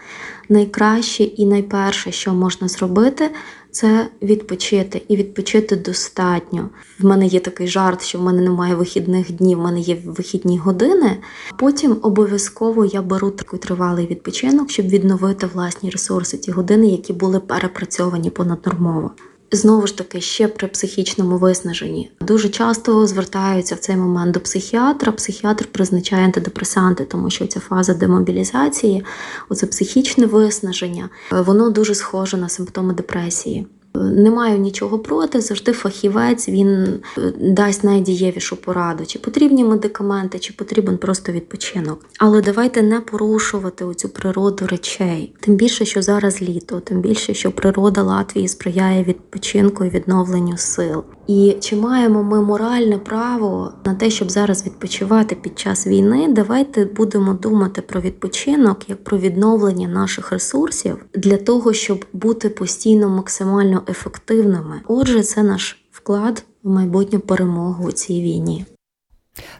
Найкраще 0.49 1.23
і 1.23 1.45
найперше, 1.45 2.11
що 2.11 2.33
можна 2.33 2.67
зробити, 2.67 3.31
це 3.71 4.07
відпочити 4.21 5.01
і 5.07 5.15
відпочити 5.15 5.75
достатньо. 5.75 6.69
В 6.99 7.05
мене 7.05 7.25
є 7.27 7.39
такий 7.39 7.67
жарт, 7.67 8.01
що 8.01 8.19
в 8.19 8.23
мене 8.23 8.41
немає 8.41 8.75
вихідних 8.75 9.31
днів, 9.31 9.57
в 9.57 9.61
мене 9.61 9.79
є 9.79 9.97
вихідні 10.05 10.57
години. 10.57 11.17
Потім 11.57 11.97
обов'язково 12.01 12.85
я 12.85 13.01
беру 13.01 13.31
такий 13.31 13.59
тривалий 13.59 14.07
відпочинок, 14.07 14.69
щоб 14.69 14.87
відновити 14.87 15.47
власні 15.53 15.89
ресурси, 15.89 16.37
ті 16.37 16.51
години, 16.51 16.87
які 16.87 17.13
були 17.13 17.39
перепрацьовані 17.39 18.29
понаднормово. 18.29 19.11
Знову 19.53 19.87
ж 19.87 19.97
таки, 19.97 20.21
ще 20.21 20.47
при 20.47 20.67
психічному 20.67 21.37
виснаженні 21.37 22.11
дуже 22.21 22.49
часто 22.49 23.07
звертаються 23.07 23.75
в 23.75 23.79
цей 23.79 23.97
момент 23.97 24.31
до 24.31 24.39
психіатра. 24.39 25.11
Психіатр 25.11 25.65
призначає 25.65 26.25
антидепресанти, 26.25 27.05
тому 27.05 27.29
що 27.29 27.47
ця 27.47 27.59
фаза 27.59 27.93
демобілізації, 27.93 29.03
оце 29.49 29.67
психічне 29.67 30.25
виснаження, 30.25 31.09
воно 31.31 31.69
дуже 31.69 31.95
схоже 31.95 32.37
на 32.37 32.49
симптоми 32.49 32.93
депресії. 32.93 33.67
Не 33.95 34.31
маю 34.31 34.57
нічого 34.57 34.99
проти, 34.99 35.41
завжди 35.41 35.71
фахівець 35.71 36.49
він 36.49 36.99
дасть 37.39 37.83
найдієвішу 37.83 38.55
пораду, 38.55 39.05
чи 39.05 39.19
потрібні 39.19 39.63
медикаменти, 39.63 40.39
чи 40.39 40.53
потрібен 40.53 40.97
просто 40.97 41.31
відпочинок. 41.31 42.05
Але 42.17 42.41
давайте 42.41 42.81
не 42.81 42.99
порушувати 42.99 43.85
оцю 43.85 44.09
природу 44.09 44.67
речей. 44.67 45.33
Тим 45.39 45.55
більше, 45.55 45.85
що 45.85 46.01
зараз 46.01 46.41
літо, 46.41 46.79
тим 46.79 47.01
більше, 47.01 47.33
що 47.33 47.51
природа 47.51 48.03
Латвії 48.03 48.47
сприяє 48.47 49.03
відпочинку 49.03 49.85
і 49.85 49.89
відновленню 49.89 50.57
сил. 50.57 51.03
І 51.27 51.57
чи 51.59 51.75
маємо 51.75 52.23
ми 52.23 52.41
моральне 52.41 52.97
право 52.97 53.73
на 53.85 53.95
те, 53.95 54.09
щоб 54.09 54.31
зараз 54.31 54.65
відпочивати 54.65 55.35
під 55.35 55.59
час 55.59 55.87
війни? 55.87 56.27
Давайте 56.29 56.85
будемо 56.85 57.33
думати 57.33 57.81
про 57.81 58.01
відпочинок 58.01 58.89
як 58.89 59.03
про 59.03 59.17
відновлення 59.17 59.87
наших 59.87 60.31
ресурсів 60.31 60.97
для 61.13 61.37
того, 61.37 61.73
щоб 61.73 62.05
бути 62.13 62.49
постійно 62.49 63.09
максимально 63.09 63.80
ефективними. 63.89 64.81
Отже, 64.87 65.23
це 65.23 65.43
наш 65.43 65.85
вклад 65.91 66.43
в 66.63 66.69
майбутню 66.69 67.19
перемогу 67.19 67.85
у 67.85 67.91
цій 67.91 68.21
війні. 68.21 68.65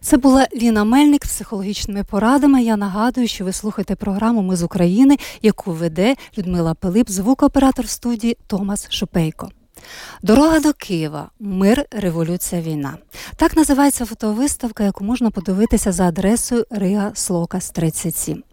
Це 0.02 0.18
була 0.18 0.48
Ліна 0.56 0.84
Мельник 0.84 1.26
з 1.26 1.30
психологічними 1.30 2.04
порадами. 2.04 2.64
Я 2.64 2.78
нагадую, 2.78 3.28
що 3.28 3.46
ви 3.46 3.54
слухаєте 3.54 3.96
програму 3.96 4.42
Ми 4.42 4.56
з 4.56 4.64
України, 4.64 5.18
яку 5.42 5.72
веде 5.72 6.16
Людмила 6.38 6.74
Пилип, 6.74 7.10
звукооператор 7.10 7.90
студії 7.90 8.38
Томас 8.48 8.92
Шупейко. 8.92 9.50
Дорога 10.22 10.60
до 10.60 10.74
Києва, 10.74 11.30
мир, 11.40 11.86
революція, 11.92 12.62
війна. 12.62 12.98
Так 13.36 13.58
називається 13.58 14.06
фотовиставка, 14.06 14.84
яку 14.84 15.04
можна 15.04 15.32
подивитися 15.32 15.92
за 15.92 16.08
адресою 16.08 16.66
Рига 16.70 17.12
Слокас 17.14 17.70
37. 17.70 18.44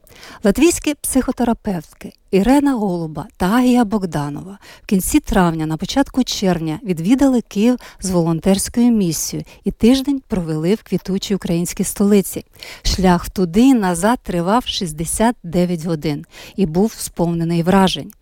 Латвійські 0.44 0.94
психотерапевтки 0.94 2.12
Ірена 2.31 2.74
Голуба 2.74 3.26
та 3.37 3.46
Агія 3.46 3.85
Богданова 3.85 4.59
в 4.83 4.87
кінці 4.87 5.20
травня, 5.20 5.66
на 5.66 5.76
початку 5.76 6.24
червня, 6.24 6.81
відвідали 6.83 7.40
Київ 7.40 7.76
з 8.00 8.11
волонтерською 8.11 8.90
місією 8.90 9.46
і 9.64 9.70
тиждень 9.70 10.22
провели 10.28 10.74
в 10.74 10.83
квітучій 10.83 11.35
українській 11.35 11.85
столиці. 11.85 12.44
Шлях 12.83 13.31
туди 13.31 13.61
і 13.61 13.74
назад 13.74 14.18
тривав 14.22 14.66
69 14.66 15.85
годин 15.85 16.26
і 16.57 16.66
був 16.66 16.92
сповнений 16.92 17.62
вражень. 17.62 18.12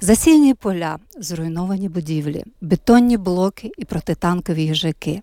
Засіяні 0.00 0.54
поля, 0.54 0.98
зруйновані 1.18 1.88
будівлі, 1.88 2.44
бетонні 2.60 3.16
блоки 3.16 3.70
і 3.78 3.84
протитанкові 3.84 4.62
їжаки. 4.62 5.22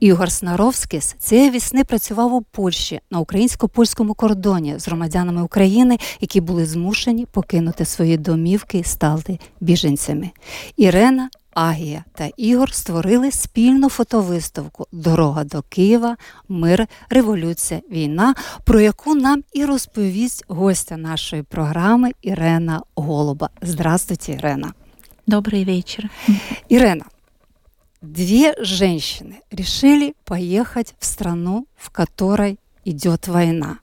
Ігор 0.00 0.32
Снаровськіс 0.32 1.16
цієї 1.18 1.50
весни 1.50 1.84
працював 1.84 2.34
у 2.34 2.42
Польщі 2.42 3.00
на 3.10 3.20
українсько-польському 3.20 4.14
кордоні 4.14 4.78
з 4.78 4.86
громадянами 4.86 5.42
України, 5.42 5.98
які 6.20 6.40
були 6.40 6.66
змушені 6.66 7.26
покинути 7.26 7.84
свої 7.84 8.16
домівки 8.16 8.78
і 8.78 8.84
стати 8.84 9.38
біженцями. 9.60 10.30
Ірена, 10.76 11.30
Агія 11.54 12.04
та 12.14 12.30
Ігор 12.36 12.72
створили 12.72 13.30
спільну 13.30 13.88
фотовиставку 13.88 14.86
Дорога 14.92 15.44
до 15.44 15.62
Києва, 15.62 16.16
мир, 16.48 16.86
революція, 17.10 17.80
війна, 17.90 18.34
про 18.64 18.80
яку 18.80 19.14
нам 19.14 19.42
і 19.52 19.64
розповість 19.64 20.44
гостя 20.48 20.96
нашої 20.96 21.42
програми 21.42 22.12
Ірена 22.22 22.82
Голуба. 22.94 23.50
Здравствуйте, 23.62 24.32
Ірена. 24.32 24.72
Добрый 25.26 25.64
вечер. 25.64 26.08
Ирена, 26.68 27.04
две 28.00 28.54
женщины 28.62 29.40
решили 29.50 30.14
поехать 30.24 30.94
в 30.98 31.04
страну, 31.04 31.66
в 31.76 31.90
которой 31.90 32.58
идет 32.84 33.28
война. 33.28 33.78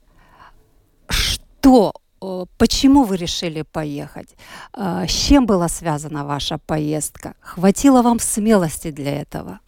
Что, 1.09 1.93
э, 2.21 2.45
почему 2.57 3.03
вы 3.03 3.17
решили 3.17 3.63
поехать? 3.63 4.35
Э, 4.73 5.05
С 5.07 5.11
чем 5.11 5.45
была 5.45 5.67
связана 5.67 6.25
ваша 6.25 6.57
поездка? 6.57 7.35
Хватило 7.41 8.01
вам 8.01 8.19
смелости 8.19 8.91
для 8.91 9.21
этого? 9.21 9.59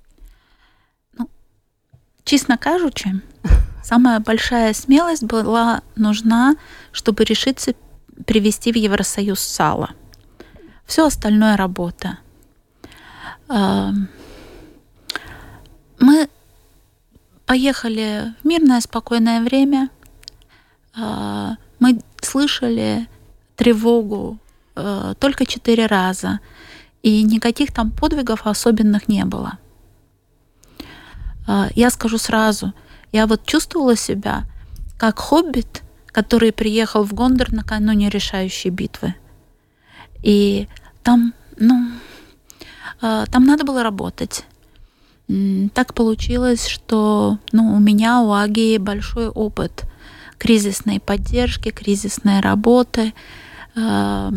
Честно 2.24 2.58
кажучи, 2.58 3.22
самая 3.84 4.20
большая 4.20 4.74
смелость 4.74 5.24
была 5.24 5.84
нужна, 5.96 6.56
чтобы 6.92 7.24
решиться 7.24 7.76
привести 8.26 8.72
в 8.72 8.76
Евросоюз 8.76 9.40
сало. 9.40 9.92
Все 10.88 11.06
остальное 11.06 11.56
работа. 11.56 12.18
Мы 16.00 16.30
поехали 17.46 18.34
в 18.42 18.48
мирное, 18.48 18.82
спокойное 18.82 19.42
время. 19.42 19.90
А, 20.96 21.56
Мы 21.80 22.02
слышали 22.22 23.08
тревогу 23.56 24.40
а, 24.76 25.14
только 25.16 25.46
четыре 25.46 25.86
раза, 25.86 26.40
и 27.04 27.24
никаких 27.24 27.72
там 27.72 27.92
подвигов 27.92 28.48
особенных 28.48 29.08
не 29.08 29.26
было. 29.26 29.58
А, 31.48 31.70
я 31.76 31.90
скажу 31.90 32.18
сразу, 32.18 32.74
я 33.12 33.28
вот 33.28 33.46
чувствовала 33.46 33.96
себя 33.96 34.46
как 34.98 35.20
хоббит, 35.20 35.84
который 36.08 36.52
приехал 36.52 37.04
в 37.04 37.14
Гондор 37.14 37.52
накануне 37.52 38.10
решающей 38.10 38.70
битвы. 38.70 39.16
И 40.24 40.68
там, 41.04 41.34
ну, 41.58 41.88
там 43.02 43.46
надо 43.46 43.66
было 43.66 43.84
работать. 43.84 44.46
Так 45.74 45.94
получилось, 45.94 46.68
что 46.68 47.40
ну, 47.52 47.76
у 47.76 47.80
меня, 47.80 48.22
у 48.22 48.32
Агии 48.34 48.78
большой 48.78 49.28
опыт 49.28 49.86
кризисной 50.38 51.00
поддержки, 51.00 51.70
кризисной 51.70 52.42
работы, 52.42 53.14
а, 53.76 54.32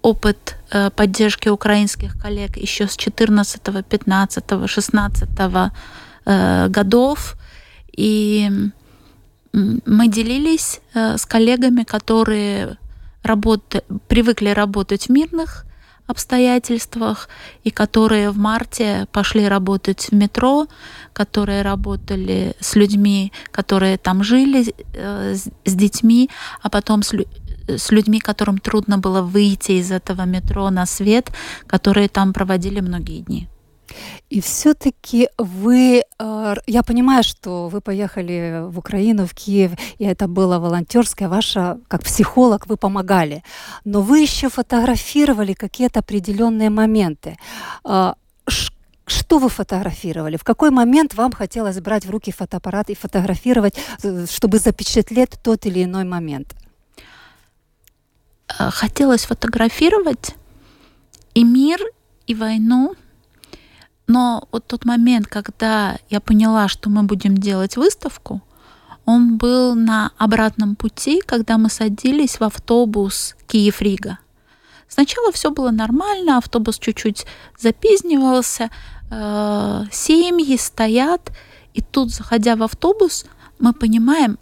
опыт 0.00 0.56
э, 0.72 0.90
поддержки 0.90 1.48
украинских 1.48 2.18
коллег 2.20 2.56
еще 2.56 2.88
с 2.88 2.96
14, 2.96 3.62
15, 3.88 4.44
16 4.66 5.28
годов. 6.24 7.36
И 7.96 8.50
мы 9.52 10.08
делились 10.08 10.80
э, 10.94 11.16
с 11.18 11.26
коллегами, 11.26 11.84
которые 11.84 12.78
работ... 13.22 13.84
привыкли 14.08 14.48
работать 14.48 15.06
в 15.06 15.12
мирных 15.12 15.66
обстоятельствах 16.06 17.28
и 17.64 17.70
которые 17.70 18.30
в 18.30 18.38
марте 18.38 19.06
пошли 19.12 19.48
работать 19.48 20.08
в 20.10 20.14
метро, 20.14 20.66
которые 21.12 21.62
работали 21.62 22.54
с 22.60 22.76
людьми, 22.76 23.32
которые 23.50 23.98
там 23.98 24.24
жили, 24.24 24.74
э, 24.94 25.34
с 25.34 25.74
детьми, 25.74 26.30
а 26.60 26.70
потом 26.70 27.02
с, 27.02 27.14
с 27.68 27.90
людьми, 27.90 28.18
которым 28.18 28.58
трудно 28.58 28.98
было 28.98 29.22
выйти 29.22 29.72
из 29.72 29.90
этого 29.90 30.22
метро 30.22 30.70
на 30.70 30.86
свет, 30.86 31.30
которые 31.66 32.08
там 32.08 32.32
проводили 32.32 32.80
многие 32.80 33.20
дни. 33.20 33.48
И 34.30 34.40
все-таки 34.40 35.28
вы, 35.38 36.02
э, 36.18 36.54
я 36.66 36.82
понимаю, 36.82 37.22
что 37.22 37.68
вы 37.68 37.80
поехали 37.80 38.62
в 38.66 38.78
Украину, 38.78 39.26
в 39.26 39.34
Киев, 39.34 39.72
и 39.98 40.04
это 40.04 40.28
было 40.28 40.58
волонтерское, 40.58 41.28
ваша, 41.28 41.78
как 41.88 42.02
психолог, 42.02 42.66
вы 42.66 42.76
помогали. 42.76 43.42
Но 43.84 44.00
вы 44.00 44.20
еще 44.20 44.48
фотографировали 44.48 45.52
какие-то 45.54 46.00
определенные 46.00 46.70
моменты. 46.70 47.36
Э, 47.84 48.14
что 49.06 49.38
вы 49.38 49.48
фотографировали? 49.48 50.36
В 50.36 50.44
какой 50.44 50.70
момент 50.70 51.14
вам 51.14 51.32
хотелось 51.32 51.80
брать 51.80 52.06
в 52.06 52.10
руки 52.10 52.32
фотоаппарат 52.32 52.90
и 52.90 52.94
фотографировать, 52.94 53.74
э, 54.02 54.26
чтобы 54.30 54.58
запечатлеть 54.58 55.38
тот 55.42 55.66
или 55.66 55.84
иной 55.84 56.04
момент? 56.04 56.54
Хотелось 58.48 59.24
фотографировать 59.24 60.34
и 61.34 61.44
мир, 61.44 61.80
и 62.26 62.34
войну, 62.34 62.94
но 64.12 64.46
вот 64.52 64.66
тот 64.66 64.84
момент, 64.84 65.26
когда 65.26 65.96
я 66.10 66.20
поняла, 66.20 66.68
что 66.68 66.90
мы 66.90 67.02
будем 67.04 67.34
делать 67.34 67.78
выставку, 67.78 68.42
он 69.06 69.38
был 69.38 69.74
на 69.74 70.12
обратном 70.18 70.76
пути, 70.76 71.22
когда 71.24 71.56
мы 71.56 71.70
садились 71.70 72.38
в 72.38 72.44
автобус 72.44 73.34
Киев-Рига. 73.46 74.18
Сначала 74.86 75.32
все 75.32 75.50
было 75.50 75.70
нормально, 75.70 76.36
автобус 76.36 76.78
чуть-чуть 76.78 77.24
запизнивался, 77.58 78.68
э, 79.10 79.84
семьи 79.90 80.58
стоят, 80.58 81.32
и 81.72 81.80
тут, 81.80 82.10
заходя 82.10 82.54
в 82.56 82.62
автобус, 82.62 83.24
мы 83.58 83.72
понимаем, 83.72 84.38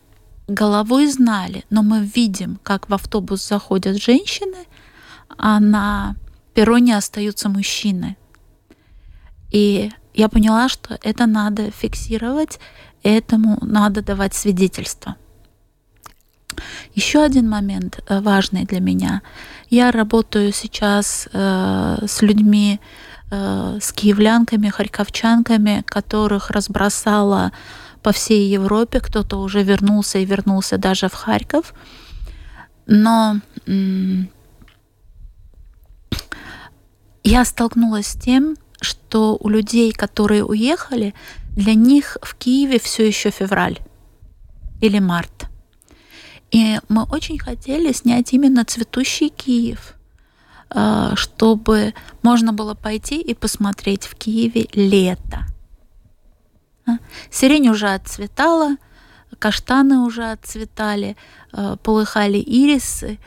головой 0.49 1.07
знали, 1.07 1.65
но 1.71 1.85
мы 1.85 2.01
видим, 2.01 2.59
как 2.65 2.89
в 2.89 2.95
автобус 2.95 3.47
заходят 3.47 4.03
женщины, 4.03 4.67
а 5.39 5.61
на 5.61 6.17
перроне 6.55 6.97
остаются 6.97 7.49
мужчины. 7.49 8.17
И 9.51 9.91
я 10.15 10.29
поняла, 10.29 10.69
что 10.69 10.99
это 11.03 11.27
надо 11.27 11.71
фиксировать, 11.71 12.59
этому 13.03 13.59
надо 13.63 14.03
давать 14.03 14.35
свидетельство. 14.35 15.17
Еще 16.95 17.23
один 17.23 17.49
момент 17.49 18.01
э, 18.09 18.21
важный 18.21 18.65
для 18.65 18.81
меня. 18.81 19.23
Я 19.71 19.91
работаю 19.93 20.53
сейчас 20.53 21.29
э, 21.33 21.99
с 22.07 22.23
людьми, 22.23 22.81
э, 23.31 23.79
с 23.81 23.93
киевлянками, 23.93 24.69
харьковчанками, 24.69 25.83
которых 25.87 26.51
разбросала 26.51 27.53
по 28.03 28.13
всей 28.13 28.49
Европе. 28.49 29.01
Кто-то 29.01 29.39
уже 29.41 29.63
вернулся 29.63 30.19
и 30.19 30.25
вернулся 30.25 30.77
даже 30.77 31.09
в 31.09 31.15
Харьков. 31.15 31.73
Но 32.87 33.37
я 37.23 37.45
столкнулась 37.45 38.09
с 38.09 38.17
тем, 38.17 38.57
что 38.81 39.37
у 39.41 39.49
людей, 39.49 39.93
которые 39.93 40.45
уехали, 40.45 41.15
для 41.57 41.75
них 41.75 42.17
в 42.23 42.35
Киеве 42.35 42.79
все 42.79 43.07
еще 43.07 43.31
февраль 43.31 43.79
или 44.81 44.99
март. 44.99 45.47
И 46.51 46.79
мы 46.89 47.05
очень 47.05 47.39
хотели 47.39 47.93
снять 47.93 48.33
именно 48.33 48.65
цветущий 48.65 49.29
Киев, 49.29 49.95
а, 50.69 51.15
чтобы 51.17 51.95
можно 52.23 52.53
было 52.53 52.75
пойти 52.75 53.21
и 53.21 53.35
посмотреть 53.35 54.05
в 54.05 54.17
Киеве 54.17 54.67
лето. 54.73 55.47
А, 56.87 56.99
сирень 57.31 57.69
уже 57.69 57.89
отцветала, 57.89 58.77
каштаны 59.39 59.99
уже 59.99 60.31
отцветали, 60.31 61.17
а, 61.53 61.77
полыхали 61.77 62.39
ирисы, 62.39 63.19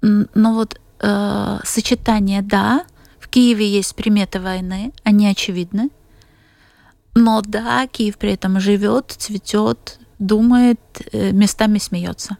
но 0.00 0.54
вот 0.54 0.80
сочетание 1.64 2.40
«да», 2.40 2.86
Киеве 3.34 3.66
есть 3.66 3.96
приметы 3.96 4.38
войны, 4.38 4.92
они 5.02 5.26
очевидны. 5.26 5.90
Но 7.16 7.42
да, 7.42 7.88
Киев 7.88 8.16
при 8.16 8.34
этом 8.34 8.60
живет, 8.60 9.12
цветет, 9.18 9.98
думает, 10.20 10.78
э, 11.12 11.32
местами 11.32 11.78
смеется. 11.78 12.36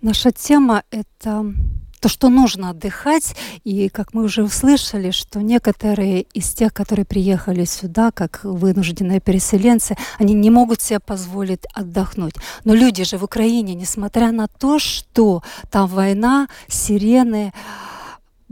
Наша 0.00 0.32
тема 0.32 0.82
это 0.90 1.44
то, 2.00 2.08
что 2.08 2.28
нужно 2.28 2.70
отдыхать. 2.70 3.36
И, 3.62 3.88
как 3.88 4.14
мы 4.14 4.24
уже 4.24 4.42
услышали, 4.42 5.12
что 5.12 5.40
некоторые 5.40 6.22
из 6.22 6.52
тех, 6.52 6.74
которые 6.74 7.04
приехали 7.04 7.64
сюда, 7.64 8.10
как 8.10 8.40
вынужденные 8.42 9.20
переселенцы, 9.20 9.96
они 10.18 10.34
не 10.34 10.50
могут 10.50 10.82
себе 10.82 10.98
позволить 10.98 11.64
отдохнуть. 11.72 12.34
Но 12.64 12.74
люди 12.74 13.04
же 13.04 13.16
в 13.16 13.22
Украине, 13.22 13.74
несмотря 13.74 14.32
на 14.32 14.48
то, 14.48 14.80
что 14.80 15.44
там 15.70 15.86
война, 15.86 16.48
сирены, 16.66 17.52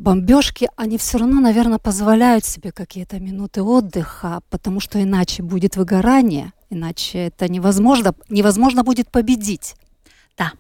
бомбежки, 0.01 0.69
они 0.77 0.97
все 0.97 1.19
равно, 1.19 1.41
наверное, 1.41 1.79
позволяют 1.79 2.45
себе 2.45 2.73
какие-то 2.73 3.21
минуты 3.21 3.63
отдыха, 3.63 4.41
потому 4.49 4.81
что 4.81 5.03
иначе 5.03 5.43
будет 5.43 5.77
выгорание, 5.77 6.53
иначе 6.71 7.27
это 7.27 7.49
невозможно, 7.49 8.15
невозможно 8.31 8.83
будет 8.83 9.11
победить. 9.11 9.75
Да. 10.39 10.53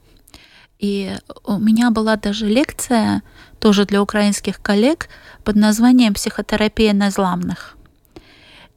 И 0.79 1.17
у 1.45 1.59
меня 1.59 1.91
была 1.91 2.17
даже 2.17 2.47
лекция, 2.47 3.23
тоже 3.59 3.87
для 3.87 4.03
украинских 4.03 4.61
коллег, 4.61 5.09
под 5.43 5.57
названием 5.57 6.15
«Психотерапия 6.15 6.93
на 6.93 7.11
зламных». 7.11 7.77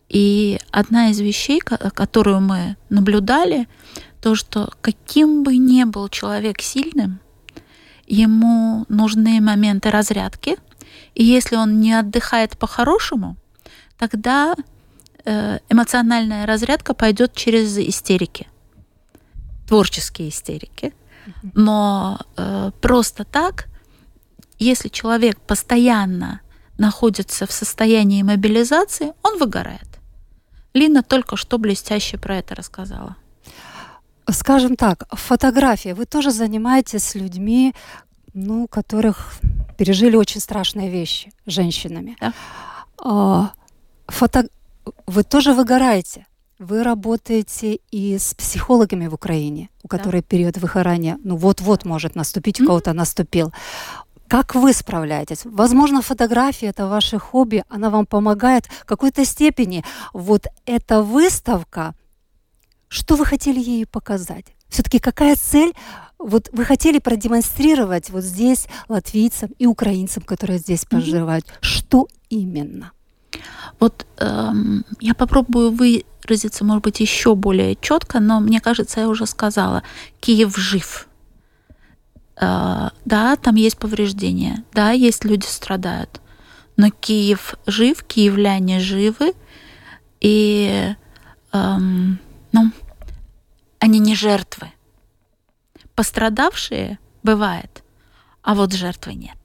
И 0.07 0.59
одна 0.71 1.09
из 1.09 1.19
вещей, 1.19 1.59
которую 1.59 2.39
мы 2.39 2.77
наблюдали, 2.89 3.67
то, 4.21 4.35
что 4.35 4.71
каким 4.81 5.43
бы 5.43 5.57
ни 5.57 5.83
был 5.83 6.07
человек 6.07 6.61
сильным, 6.61 7.19
ему 8.07 8.85
нужны 8.89 9.41
моменты 9.41 9.91
разрядки, 9.91 10.57
и 11.15 11.23
если 11.23 11.55
он 11.55 11.79
не 11.79 11.93
отдыхает 11.93 12.57
по-хорошему, 12.57 13.37
тогда 13.97 14.55
э, 15.25 15.59
эмоциональная 15.69 16.45
разрядка 16.45 16.93
пойдет 16.93 17.33
через 17.33 17.77
истерики, 17.77 18.47
творческие 19.67 20.29
истерики. 20.29 20.93
Но 21.53 22.19
э, 22.35 22.71
просто 22.81 23.23
так, 23.23 23.67
если 24.59 24.89
человек 24.89 25.39
постоянно 25.39 26.41
находится 26.77 27.45
в 27.45 27.51
состоянии 27.51 28.23
мобилизации, 28.23 29.13
он 29.21 29.39
выгорает. 29.39 29.87
Лина 30.73 31.03
только 31.03 31.37
что 31.37 31.57
блестяще 31.57 32.17
про 32.17 32.37
это 32.37 32.55
рассказала. 32.55 33.15
Скажем 34.29 34.75
так, 34.75 35.03
фотография. 35.11 35.93
Вы 35.93 36.05
тоже 36.05 36.31
занимаетесь 36.31 37.03
с 37.03 37.15
людьми, 37.15 37.73
ну, 38.33 38.67
которых 38.67 39.33
пережили 39.77 40.15
очень 40.15 40.41
страшные 40.41 40.89
вещи, 40.89 41.31
женщинами. 41.45 42.15
Да. 42.19 42.33
А, 42.97 43.51
фото... 44.07 44.47
Вы 45.07 45.23
тоже 45.23 45.53
выгораете. 45.53 46.25
Вы 46.59 46.83
работаете 46.83 47.79
и 47.91 48.17
с 48.17 48.33
психологами 48.33 49.07
в 49.07 49.13
Украине, 49.13 49.69
у 49.83 49.87
которой 49.87 50.21
да. 50.21 50.27
период 50.27 50.57
выгорания, 50.57 51.17
ну 51.23 51.35
вот-вот 51.35 51.85
может 51.85 52.15
наступить, 52.15 52.61
у 52.61 52.65
кого-то 52.65 52.93
наступил. 52.93 53.53
Как 54.27 54.55
вы 54.55 54.73
справляетесь? 54.73 55.41
Возможно, 55.45 56.01
фотография 56.01 56.67
это 56.67 56.87
ваше 56.87 57.19
хобби, 57.19 57.63
она 57.69 57.89
вам 57.89 58.05
помогает 58.05 58.65
в 58.65 58.85
какой-то 58.85 59.25
степени. 59.25 59.83
Вот 60.13 60.47
эта 60.65 61.01
выставка, 61.01 61.93
что 62.93 63.15
вы 63.15 63.25
хотели 63.25 63.59
ей 63.59 63.87
показать? 63.87 64.45
Все-таки 64.69 64.99
какая 64.99 65.35
цель? 65.35 65.73
Вот 66.19 66.49
вы 66.51 66.63
хотели 66.63 66.99
продемонстрировать 66.99 68.11
вот 68.11 68.23
здесь 68.23 68.67
латвийцам 68.87 69.49
и 69.57 69.65
украинцам, 69.65 70.21
которые 70.21 70.59
здесь 70.59 70.85
проживают. 70.85 71.45
Mm-hmm. 71.47 71.57
Что 71.61 72.07
именно? 72.29 72.91
Вот 73.79 74.05
эм, 74.19 74.85
я 74.99 75.15
попробую 75.15 75.71
выразиться, 75.71 76.63
может 76.63 76.83
быть, 76.83 76.99
еще 76.99 77.33
более 77.33 77.75
четко, 77.81 78.19
но 78.19 78.39
мне 78.39 78.61
кажется, 78.61 78.99
я 78.99 79.09
уже 79.09 79.25
сказала. 79.25 79.81
Киев 80.19 80.55
жив. 80.55 81.07
Э, 82.39 82.89
да, 83.05 83.35
там 83.37 83.55
есть 83.55 83.79
повреждения, 83.79 84.63
да, 84.71 84.91
есть 84.91 85.25
люди 85.25 85.47
страдают, 85.47 86.21
но 86.77 86.91
Киев 86.91 87.55
жив, 87.65 88.03
киевляне 88.03 88.79
живы, 88.79 89.33
и 90.21 90.95
эм, 91.51 92.19
ну, 92.53 92.71
они 93.83 93.99
не 93.99 94.15
жертвы. 94.15 94.71
Пострадавшие 95.93 96.99
бывает, 97.21 97.83
а 98.41 98.55
вот 98.55 98.71
жертвы 98.73 99.13
нет. 99.13 99.37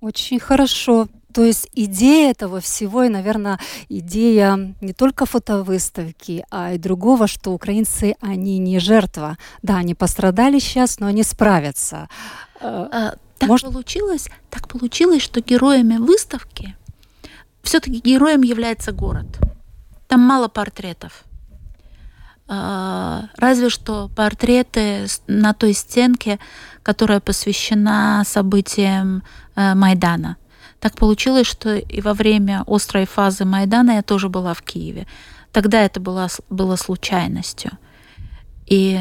Очень 0.00 0.38
хорошо. 0.38 1.08
То 1.34 1.44
есть 1.44 1.68
идея 1.74 2.30
этого 2.30 2.60
всего, 2.60 3.02
и, 3.02 3.08
наверное, 3.08 3.58
идея 3.88 4.74
не 4.80 4.92
только 4.92 5.26
фотовыставки, 5.26 6.44
а 6.50 6.72
и 6.72 6.78
другого, 6.78 7.26
что 7.26 7.52
украинцы, 7.52 8.14
они 8.20 8.58
не 8.58 8.78
жертва. 8.78 9.36
Да, 9.62 9.76
они 9.78 9.94
пострадали 9.94 10.60
сейчас, 10.60 11.00
но 11.00 11.06
они 11.06 11.24
справятся. 11.24 12.08
А, 12.60 13.16
так 13.38 13.48
Может... 13.48 13.66
получилось, 13.66 14.28
так 14.50 14.68
получилось, 14.68 15.22
что 15.22 15.40
героями 15.40 15.96
выставки 15.96 16.76
все-таки 17.62 18.00
героем 18.00 18.42
является 18.42 18.92
город. 18.92 19.26
Там 20.06 20.20
мало 20.20 20.48
портретов. 20.48 21.24
А, 22.52 23.28
разве 23.36 23.70
что 23.70 24.10
портреты 24.16 25.06
на 25.28 25.54
той 25.54 25.72
стенке, 25.72 26.40
которая 26.82 27.20
посвящена 27.20 28.24
событиям 28.26 29.22
э, 29.54 29.74
Майдана. 29.76 30.36
Так 30.80 30.96
получилось, 30.96 31.46
что 31.46 31.76
и 31.76 32.00
во 32.00 32.12
время 32.12 32.64
острой 32.66 33.06
фазы 33.06 33.44
Майдана 33.44 33.92
я 33.92 34.02
тоже 34.02 34.28
была 34.28 34.52
в 34.54 34.62
Киеве. 34.62 35.06
Тогда 35.52 35.82
это 35.82 36.00
было, 36.00 36.26
было 36.48 36.74
случайностью. 36.74 37.70
И 38.66 39.00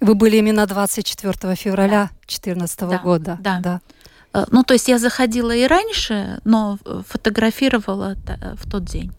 вы 0.00 0.14
были 0.14 0.36
именно 0.36 0.64
24 0.64 1.56
февраля 1.56 2.10
2014 2.28 2.78
да, 2.78 2.98
года. 2.98 3.36
Да. 3.40 3.58
да. 3.58 3.80
Э, 4.32 4.44
ну, 4.52 4.62
то 4.62 4.74
есть 4.74 4.86
я 4.86 5.00
заходила 5.00 5.50
и 5.50 5.66
раньше, 5.66 6.38
но 6.44 6.78
фотографировала 7.08 8.14
в 8.54 8.70
тот 8.70 8.84
день. 8.84 9.10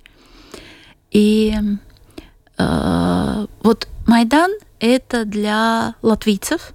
И 1.11 1.53
э, 1.53 1.86
вот 2.57 3.87
Майдан 4.07 4.51
это 4.79 5.25
для 5.25 5.95
латвийцев, 6.01 6.73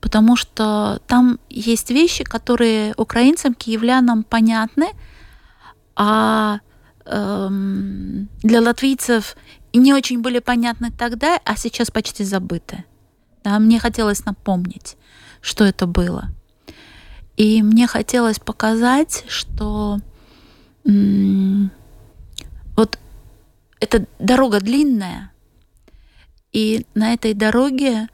потому 0.00 0.36
что 0.36 1.00
там 1.06 1.38
есть 1.48 1.90
вещи, 1.90 2.24
которые 2.24 2.94
украинцам, 2.96 3.54
киевлянам 3.54 4.24
понятны, 4.24 4.88
а 5.94 6.60
эм, 7.04 8.28
для 8.42 8.60
латвийцев 8.60 9.36
не 9.72 9.92
очень 9.94 10.20
были 10.20 10.38
понятны 10.38 10.90
тогда, 10.90 11.38
а 11.44 11.56
сейчас 11.56 11.90
почти 11.90 12.24
забыты. 12.24 12.84
Да, 13.44 13.58
мне 13.58 13.78
хотелось 13.78 14.24
напомнить, 14.24 14.96
что 15.40 15.64
это 15.64 15.86
было. 15.86 16.30
И 17.36 17.62
мне 17.62 17.86
хотелось 17.86 18.38
показать, 18.38 19.24
что 19.28 19.98
вот 22.76 22.98
эта 23.80 24.06
дорога 24.18 24.60
длинная, 24.60 25.32
и 26.52 26.86
на 26.94 27.12
этой 27.12 27.34
дороге 27.34 28.08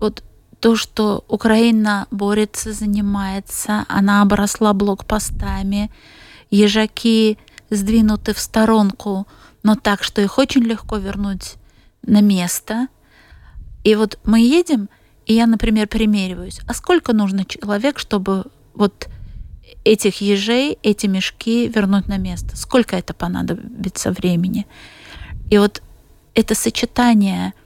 вот 0.00 0.24
то, 0.60 0.74
что 0.74 1.24
Украина 1.28 2.08
борется, 2.10 2.72
занимается, 2.72 3.84
она 3.88 4.22
обросла 4.22 4.72
блокпостами, 4.72 5.90
ежаки 6.50 7.38
сдвинуты 7.70 8.34
в 8.34 8.38
сторонку, 8.38 9.26
но 9.62 9.76
так, 9.76 10.02
что 10.02 10.20
их 10.20 10.38
очень 10.38 10.62
легко 10.62 10.96
вернуть 10.96 11.54
на 12.02 12.20
место. 12.20 12.88
И 13.84 13.94
вот 13.94 14.18
мы 14.24 14.40
едем, 14.40 14.88
и 15.26 15.34
я, 15.34 15.46
например, 15.46 15.86
примериваюсь, 15.86 16.60
а 16.66 16.74
сколько 16.74 17.12
нужно 17.12 17.44
человек, 17.44 17.98
чтобы 17.98 18.46
вот 18.74 19.08
этих 19.92 20.20
ежей, 20.20 20.78
эти 20.82 21.06
мешки 21.06 21.68
вернуть 21.68 22.08
на 22.08 22.18
место? 22.18 22.56
Сколько 22.56 22.96
это 22.96 23.14
понадобится 23.14 24.12
времени? 24.12 24.66
И 25.50 25.58
вот 25.58 25.82
это 26.34 26.54
сочетание– 26.54 27.54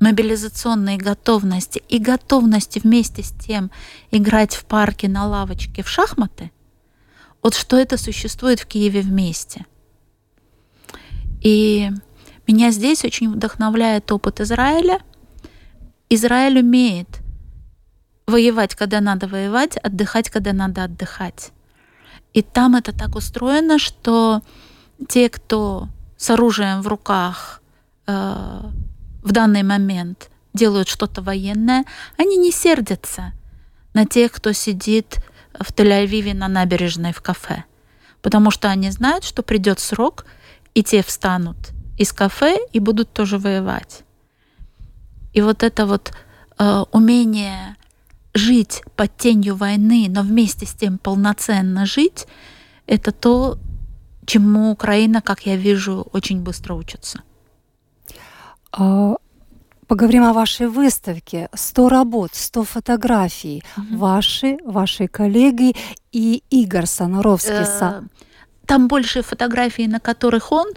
мобилизационной 0.00 0.96
готовности 0.96 1.82
и 1.88 1.98
готовности 1.98 2.80
вместе 2.82 3.22
с 3.22 3.30
тем 3.30 3.70
играть 4.10 4.54
в 4.54 4.64
парке 4.64 5.08
на 5.08 5.26
лавочке 5.26 5.82
в 5.82 5.88
шахматы, 5.88 6.50
вот 7.42 7.54
что 7.54 7.76
это 7.76 7.96
существует 7.96 8.60
в 8.60 8.66
Киеве 8.66 9.02
вместе. 9.02 9.66
И 11.42 11.90
меня 12.46 12.70
здесь 12.70 13.04
очень 13.04 13.30
вдохновляет 13.30 14.10
опыт 14.10 14.40
Израиля. 14.40 15.00
Израиль 16.08 16.58
умеет 16.58 17.20
воевать, 18.26 18.74
когда 18.74 19.00
надо 19.00 19.26
воевать, 19.28 19.76
отдыхать, 19.76 20.28
когда 20.28 20.52
надо 20.52 20.84
отдыхать. 20.84 21.52
И 22.32 22.42
там 22.42 22.76
это 22.76 22.92
так 22.92 23.16
устроено, 23.16 23.78
что 23.78 24.42
те, 25.08 25.28
кто 25.28 25.88
с 26.16 26.30
оружием 26.30 26.82
в 26.82 26.88
руках 26.88 27.62
э, 28.06 28.60
в 29.22 29.32
данный 29.32 29.62
момент 29.62 30.30
делают 30.52 30.88
что-то 30.88 31.22
военное, 31.22 31.84
они 32.16 32.36
не 32.36 32.52
сердятся 32.52 33.32
на 33.94 34.06
тех, 34.06 34.32
кто 34.32 34.52
сидит 34.52 35.18
в 35.54 35.72
Тель-Авиве 35.72 36.34
на 36.34 36.48
набережной 36.48 37.12
в 37.12 37.20
кафе. 37.20 37.64
Потому 38.22 38.50
что 38.50 38.68
они 38.68 38.90
знают, 38.90 39.24
что 39.24 39.42
придет 39.42 39.80
срок, 39.80 40.26
и 40.74 40.82
те 40.82 41.02
встанут 41.02 41.56
из 41.98 42.12
кафе 42.12 42.58
и 42.72 42.78
будут 42.78 43.12
тоже 43.12 43.38
воевать. 43.38 44.04
И 45.32 45.42
вот 45.42 45.62
это 45.62 45.86
вот 45.86 46.12
э, 46.58 46.84
умение 46.92 47.76
жить 48.34 48.82
под 48.96 49.16
тенью 49.16 49.56
войны, 49.56 50.06
но 50.08 50.22
вместе 50.22 50.66
с 50.66 50.72
тем 50.72 50.98
полноценно 50.98 51.86
жить, 51.86 52.26
это 52.86 53.12
то, 53.12 53.58
чему 54.26 54.70
Украина, 54.70 55.20
как 55.22 55.46
я 55.46 55.56
вижу, 55.56 56.06
очень 56.12 56.40
быстро 56.40 56.74
учится. 56.74 57.22
А, 58.72 59.16
поговорим 59.86 60.24
о 60.24 60.32
вашей 60.32 60.68
выставке. 60.68 61.48
100 61.52 61.88
работ, 61.88 62.30
100 62.34 62.64
фотографий. 62.64 63.62
Угу. 63.76 63.98
Ваши, 63.98 64.58
ваши 64.64 65.08
коллеги 65.08 65.74
и 66.12 66.42
Игорь 66.50 66.86
Санаровский. 66.86 67.64
Э, 67.80 68.02
там 68.66 68.86
больше 68.86 69.22
фотографий, 69.22 69.88
на 69.88 69.98
которых 69.98 70.52
он. 70.52 70.68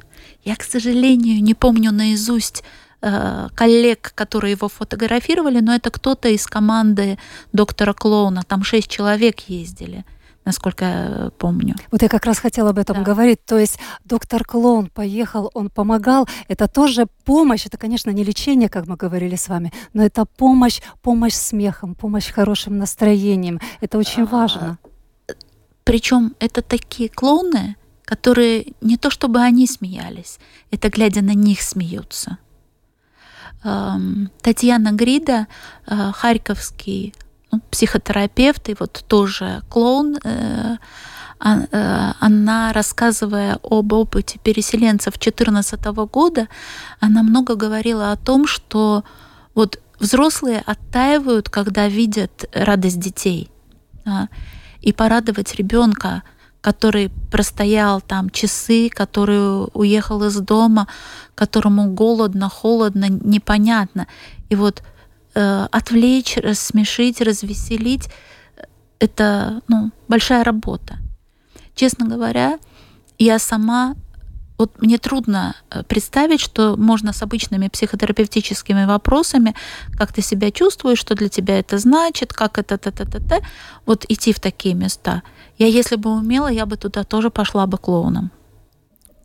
Я, 0.43 0.55
к 0.55 0.63
сожалению, 0.63 1.43
не 1.43 1.53
помню 1.53 1.91
наизусть 1.91 2.63
э, 3.03 3.49
коллег, 3.53 4.13
которые 4.15 4.51
его 4.51 4.69
фотографировали, 4.69 5.59
но 5.59 5.75
это 5.75 5.91
кто-то 5.91 6.29
из 6.29 6.47
команды 6.47 7.19
доктора 7.51 7.93
Клоуна. 7.93 8.41
Там 8.47 8.63
шесть 8.63 8.89
человек 8.89 9.41
ездили 9.41 10.05
насколько 10.45 10.85
я 10.85 11.31
помню. 11.37 11.75
Вот 11.91 12.01
я 12.01 12.09
как 12.09 12.25
раз 12.25 12.39
хотела 12.39 12.71
об 12.71 12.77
этом 12.77 12.97
да. 12.97 13.03
говорить. 13.03 13.45
То 13.45 13.57
есть 13.57 13.79
доктор 14.03 14.43
Клоун 14.43 14.87
поехал, 14.87 15.49
он 15.53 15.69
помогал. 15.69 16.27
Это 16.47 16.67
тоже 16.67 17.07
помощь. 17.23 17.65
Это, 17.65 17.77
конечно, 17.77 18.09
не 18.09 18.23
лечение, 18.23 18.69
как 18.69 18.87
мы 18.87 18.95
говорили 18.95 19.35
с 19.35 19.47
вами, 19.47 19.71
но 19.93 20.03
это 20.03 20.25
помощь, 20.25 20.81
помощь 21.01 21.33
смехом, 21.33 21.95
помощь 21.95 22.29
хорошим 22.29 22.77
настроением. 22.77 23.59
Это 23.81 23.97
очень 23.97 24.25
важно. 24.25 24.79
Причем 25.83 26.33
это 26.39 26.61
такие 26.61 27.09
клоуны, 27.09 27.75
которые 28.05 28.73
не 28.81 28.97
то 28.97 29.09
чтобы 29.09 29.39
они 29.39 29.67
смеялись, 29.67 30.39
это 30.71 30.89
глядя 30.89 31.21
на 31.21 31.33
них 31.33 31.61
смеются. 31.61 32.37
Татьяна 34.41 34.91
Грида, 34.91 35.47
э, 35.87 36.11
харьковский 36.13 37.13
ну, 37.51 37.61
психотерапевт 37.71 38.69
и 38.69 38.75
вот 38.79 39.05
тоже 39.07 39.61
клоун, 39.69 40.17
э, 40.23 40.77
э, 41.39 42.11
она, 42.19 42.73
рассказывая 42.73 43.59
об 43.63 43.93
опыте 43.93 44.39
переселенцев 44.43 45.13
2014 45.13 45.85
года, 46.11 46.47
она 46.99 47.23
много 47.23 47.55
говорила 47.55 48.11
о 48.11 48.17
том, 48.17 48.47
что 48.47 49.03
вот 49.55 49.79
взрослые 49.99 50.61
оттаивают, 50.65 51.49
когда 51.49 51.87
видят 51.87 52.49
радость 52.53 52.99
детей. 52.99 53.49
Да? 54.03 54.29
И 54.81 54.91
порадовать 54.91 55.55
ребенка, 55.55 56.23
который 56.63 57.11
простоял 57.29 57.99
там 58.01 58.29
часы, 58.29 58.89
который 58.89 59.67
уехал 59.73 60.23
из 60.23 60.35
дома, 60.39 60.87
которому 61.35 61.91
голодно, 61.91 62.49
холодно, 62.49 63.09
непонятно. 63.09 64.07
И 64.49 64.55
вот 64.55 64.81
э, 65.35 65.67
отвлечь, 65.71 66.37
рассмешить, 66.37 67.19
развеселить, 67.21 68.09
это 68.99 69.61
ну, 69.67 69.91
большая 70.07 70.45
работа. 70.45 70.99
Честно 71.75 72.07
говоря, 72.07 72.57
я 73.19 73.39
сама 73.39 73.95
вот 74.57 74.81
мне 74.81 74.97
трудно 74.97 75.55
э, 75.69 75.83
представить, 75.83 76.39
что 76.39 76.77
можно 76.77 77.11
с 77.11 77.21
обычными 77.21 77.67
психотерапевтическими 77.67 78.85
вопросами, 78.85 79.53
как 79.97 80.13
ты 80.13 80.21
себя 80.21 80.51
чувствуешь, 80.51 80.99
что 80.99 81.15
для 81.15 81.27
тебя 81.27 81.59
это 81.59 81.77
значит, 81.77 82.31
как 82.31 82.57
это, 82.57 82.77
та 82.77 82.91
та 82.91 83.05
та 83.05 83.19
та 83.19 83.39
вот 83.85 84.05
идти 84.07 84.31
в 84.31 84.39
такие 84.39 84.75
места. 84.75 85.23
Я, 85.57 85.67
если 85.67 85.95
бы 85.95 86.11
умела, 86.11 86.47
я 86.47 86.65
бы 86.65 86.77
туда 86.77 87.03
тоже 87.03 87.29
пошла 87.29 87.67
бы 87.67 87.77
клоуном. 87.77 88.31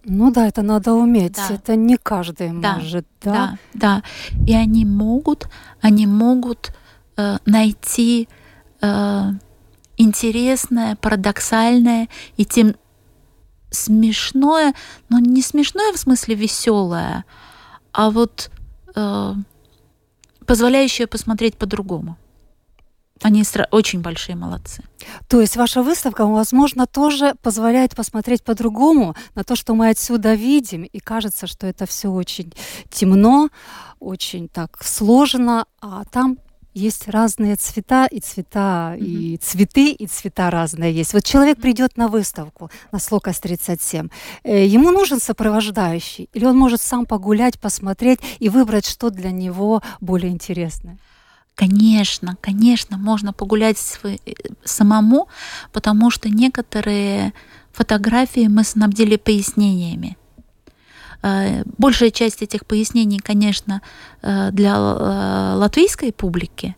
Ну 0.04 0.30
да, 0.30 0.46
это 0.46 0.62
надо 0.62 0.92
уметь. 0.92 1.36
Да. 1.36 1.54
Это 1.54 1.76
не 1.76 1.96
каждый 1.96 2.50
Да, 2.60 2.76
может, 2.76 3.06
да? 3.20 3.32
Да, 3.32 3.58
да. 3.74 4.02
И 4.46 4.54
они 4.54 4.84
могут, 4.84 5.48
они 5.80 6.06
могут 6.06 6.72
э, 7.16 7.38
найти 7.44 8.28
э, 8.80 9.30
интересное, 9.98 10.96
парадоксальное 10.96 12.08
и 12.36 12.44
тем 12.44 12.74
смешное, 13.70 14.74
но 15.10 15.18
не 15.18 15.42
смешное 15.42 15.92
в 15.92 15.98
смысле 15.98 16.34
веселое, 16.34 17.24
а 17.92 18.10
вот 18.10 18.50
э, 18.94 19.34
позволяющее 20.46 21.06
посмотреть 21.06 21.56
по-другому. 21.56 22.16
Они 23.22 23.44
очень 23.70 24.00
большие 24.00 24.36
молодцы. 24.36 24.82
То 25.28 25.40
есть 25.40 25.56
ваша 25.56 25.82
выставка, 25.82 26.26
возможно, 26.26 26.86
тоже 26.86 27.34
позволяет 27.42 27.96
посмотреть 27.96 28.44
по-другому 28.44 29.14
на 29.34 29.44
то, 29.44 29.56
что 29.56 29.74
мы 29.74 29.88
отсюда 29.88 30.34
видим, 30.34 30.82
и 30.84 30.98
кажется, 31.00 31.46
что 31.46 31.66
это 31.66 31.86
все 31.86 32.08
очень 32.08 32.52
темно, 32.90 33.48
очень 34.00 34.48
так 34.48 34.82
сложно, 34.84 35.66
а 35.80 36.04
там 36.10 36.38
есть 36.78 37.08
разные 37.08 37.56
цвета, 37.56 38.06
и 38.06 38.20
цвета, 38.20 38.94
и 38.96 39.36
цветы, 39.38 39.90
и 39.90 40.06
цвета 40.06 40.50
разные 40.50 40.92
есть. 40.92 41.12
Вот 41.12 41.24
человек 41.24 41.60
придет 41.60 41.96
на 41.96 42.08
выставку 42.08 42.70
на 42.92 42.98
Слокос 42.98 43.40
37, 43.40 44.08
э, 44.44 44.66
ему 44.66 44.90
нужен 44.90 45.20
сопровождающий, 45.20 46.28
или 46.32 46.44
он 46.44 46.56
может 46.56 46.80
сам 46.80 47.04
погулять, 47.04 47.58
посмотреть 47.58 48.20
и 48.38 48.48
выбрать, 48.48 48.86
что 48.86 49.10
для 49.10 49.30
него 49.30 49.82
более 50.00 50.30
интересное? 50.30 50.98
Конечно, 51.58 52.36
конечно, 52.40 52.96
можно 52.96 53.32
погулять 53.32 53.98
э, 54.04 54.16
самому, 54.62 55.26
потому 55.72 56.08
что 56.08 56.28
некоторые 56.28 57.32
фотографии 57.72 58.46
мы 58.46 58.62
снабдили 58.62 59.16
пояснениями. 59.16 60.16
Э, 61.24 61.64
Большая 61.76 62.12
часть 62.12 62.42
этих 62.42 62.64
пояснений, 62.64 63.18
конечно, 63.18 63.82
э, 64.22 64.52
для 64.52 64.78
латвийской 65.56 66.12
публики, 66.12 66.76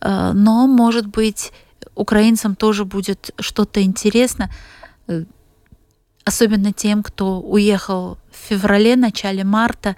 но, 0.00 0.66
может 0.66 1.06
быть, 1.06 1.52
украинцам 1.94 2.56
тоже 2.56 2.84
будет 2.84 3.30
что-то 3.38 3.82
интересно, 3.82 4.50
особенно 6.24 6.72
тем, 6.72 7.02
кто 7.02 7.40
уехал 7.40 8.18
в 8.30 8.48
феврале, 8.48 8.96
начале 8.96 9.44
марта 9.44 9.96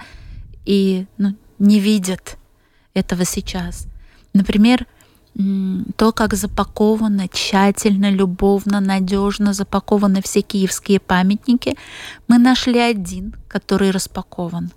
и 0.65 1.07
ну, 1.19 1.35
не 1.59 1.81
видят 1.81 2.39
этого 2.95 3.25
сейчас. 3.25 3.87
Например, 4.37 4.87
то, 5.97 6.13
как 6.13 6.35
запакованы, 6.35 7.29
тщательно, 7.33 8.11
любовно, 8.11 8.81
надежно 8.81 9.53
запакованы 9.53 10.23
все 10.23 10.41
киевские 10.41 10.99
памятники, 10.99 11.77
мы 12.29 12.39
нашли 12.39 12.79
один, 12.79 13.35
который 13.49 13.91
распакован. 13.91 14.71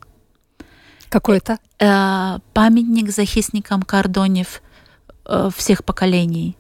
Какой-то? 1.10 1.58
Э, 1.80 2.40
памятник 2.54 3.10
захисникам 3.10 3.82
Кордонев 3.84 4.62
э, 5.26 5.50
всех 5.56 5.84
поколений. 5.84 6.58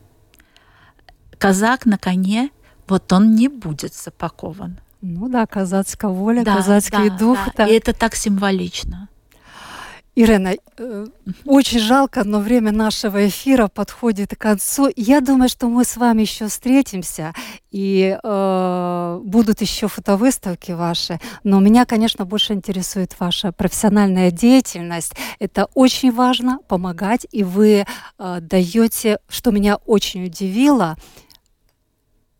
Казак 1.37 1.85
на 1.85 1.97
коне, 1.97 2.49
вот 2.87 3.13
он 3.13 3.35
не 3.35 3.49
будет 3.49 3.93
запакован. 3.93 4.79
Ну 5.01 5.29
да, 5.29 5.45
казацкая 5.45 6.11
воля, 6.11 6.43
Да, 6.43 6.55
казацкий 6.55 7.09
да, 7.09 7.17
дух. 7.17 7.37
да. 7.45 7.65
да. 7.65 7.67
И 7.67 7.73
это 7.73 7.93
так 7.93 8.15
символично. 8.15 9.07
Ирена, 10.19 10.55
э, 10.77 11.05
очень 11.45 11.79
жалко, 11.79 12.25
но 12.25 12.41
время 12.41 12.73
нашего 12.73 13.25
эфира 13.25 13.69
подходит 13.69 14.35
к 14.35 14.37
концу. 14.37 14.89
Я 14.97 15.21
думаю, 15.21 15.47
что 15.47 15.69
мы 15.69 15.85
с 15.85 15.95
вами 15.95 16.23
еще 16.23 16.49
встретимся, 16.49 17.33
и 17.71 18.19
э, 18.21 19.21
будут 19.23 19.61
еще 19.61 19.87
фотовыставки 19.87 20.73
ваши. 20.73 21.21
Но 21.45 21.61
меня, 21.61 21.85
конечно, 21.85 22.25
больше 22.25 22.51
интересует 22.51 23.17
ваша 23.17 23.53
профессиональная 23.53 24.29
деятельность. 24.29 25.13
Это 25.39 25.69
очень 25.73 26.11
важно, 26.11 26.59
помогать, 26.67 27.25
и 27.31 27.45
вы 27.45 27.85
э, 28.17 28.37
даете, 28.41 29.19
что 29.29 29.51
меня 29.51 29.77
очень 29.85 30.25
удивило, 30.25 30.97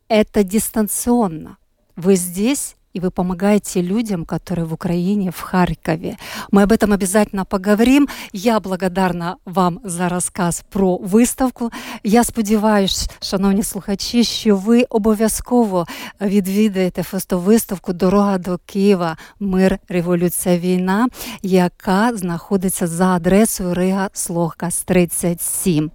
это 0.09 0.43
дистанционно. 0.43 1.55
Вы 1.95 2.17
здесь 2.17 2.75
и 2.94 3.00
вы 3.00 3.10
помогаете 3.10 3.82
людям, 3.82 4.24
которые 4.24 4.64
в 4.66 4.72
Украине, 4.72 5.30
в 5.30 5.40
Харькове. 5.40 6.16
Мы 6.52 6.62
об 6.62 6.72
этом 6.72 6.92
обязательно 6.92 7.44
поговорим. 7.44 8.08
Я 8.32 8.60
благодарна 8.60 9.36
вам 9.44 9.80
за 9.84 10.08
розказ 10.08 10.64
про 10.70 10.96
виставку. 10.96 11.70
Я 12.04 12.24
сподіваюся, 12.24 13.10
шановні 13.20 13.62
слухачі, 13.62 14.24
що 14.24 14.56
ви 14.56 14.82
обов'язково 14.82 15.86
відвідаєте 16.20 17.02
фотовиставку 17.02 17.92
Дорога 17.92 18.38
до 18.38 18.58
Києва, 18.66 19.16
мир, 19.40 19.78
революція, 19.88 20.58
війна, 20.58 21.08
яка 21.42 22.16
знаходиться 22.16 22.86
за 22.86 23.06
адресою 23.06 23.74
Рига 23.74 24.10
Слохкас 24.12 24.82
37. 24.82 25.90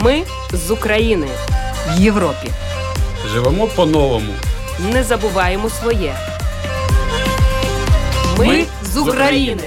Ми 0.02 0.22
з 0.52 0.70
України 0.70 1.28
в 1.88 2.00
Європі. 2.00 2.50
Живемо 3.26 3.66
по-новому. 3.66 4.32
Не 4.92 5.04
забуваємо 5.04 5.70
своє. 5.70 6.14
Ми, 8.38 8.46
Ми 8.46 8.64
з 8.82 8.96
України. 8.96 9.62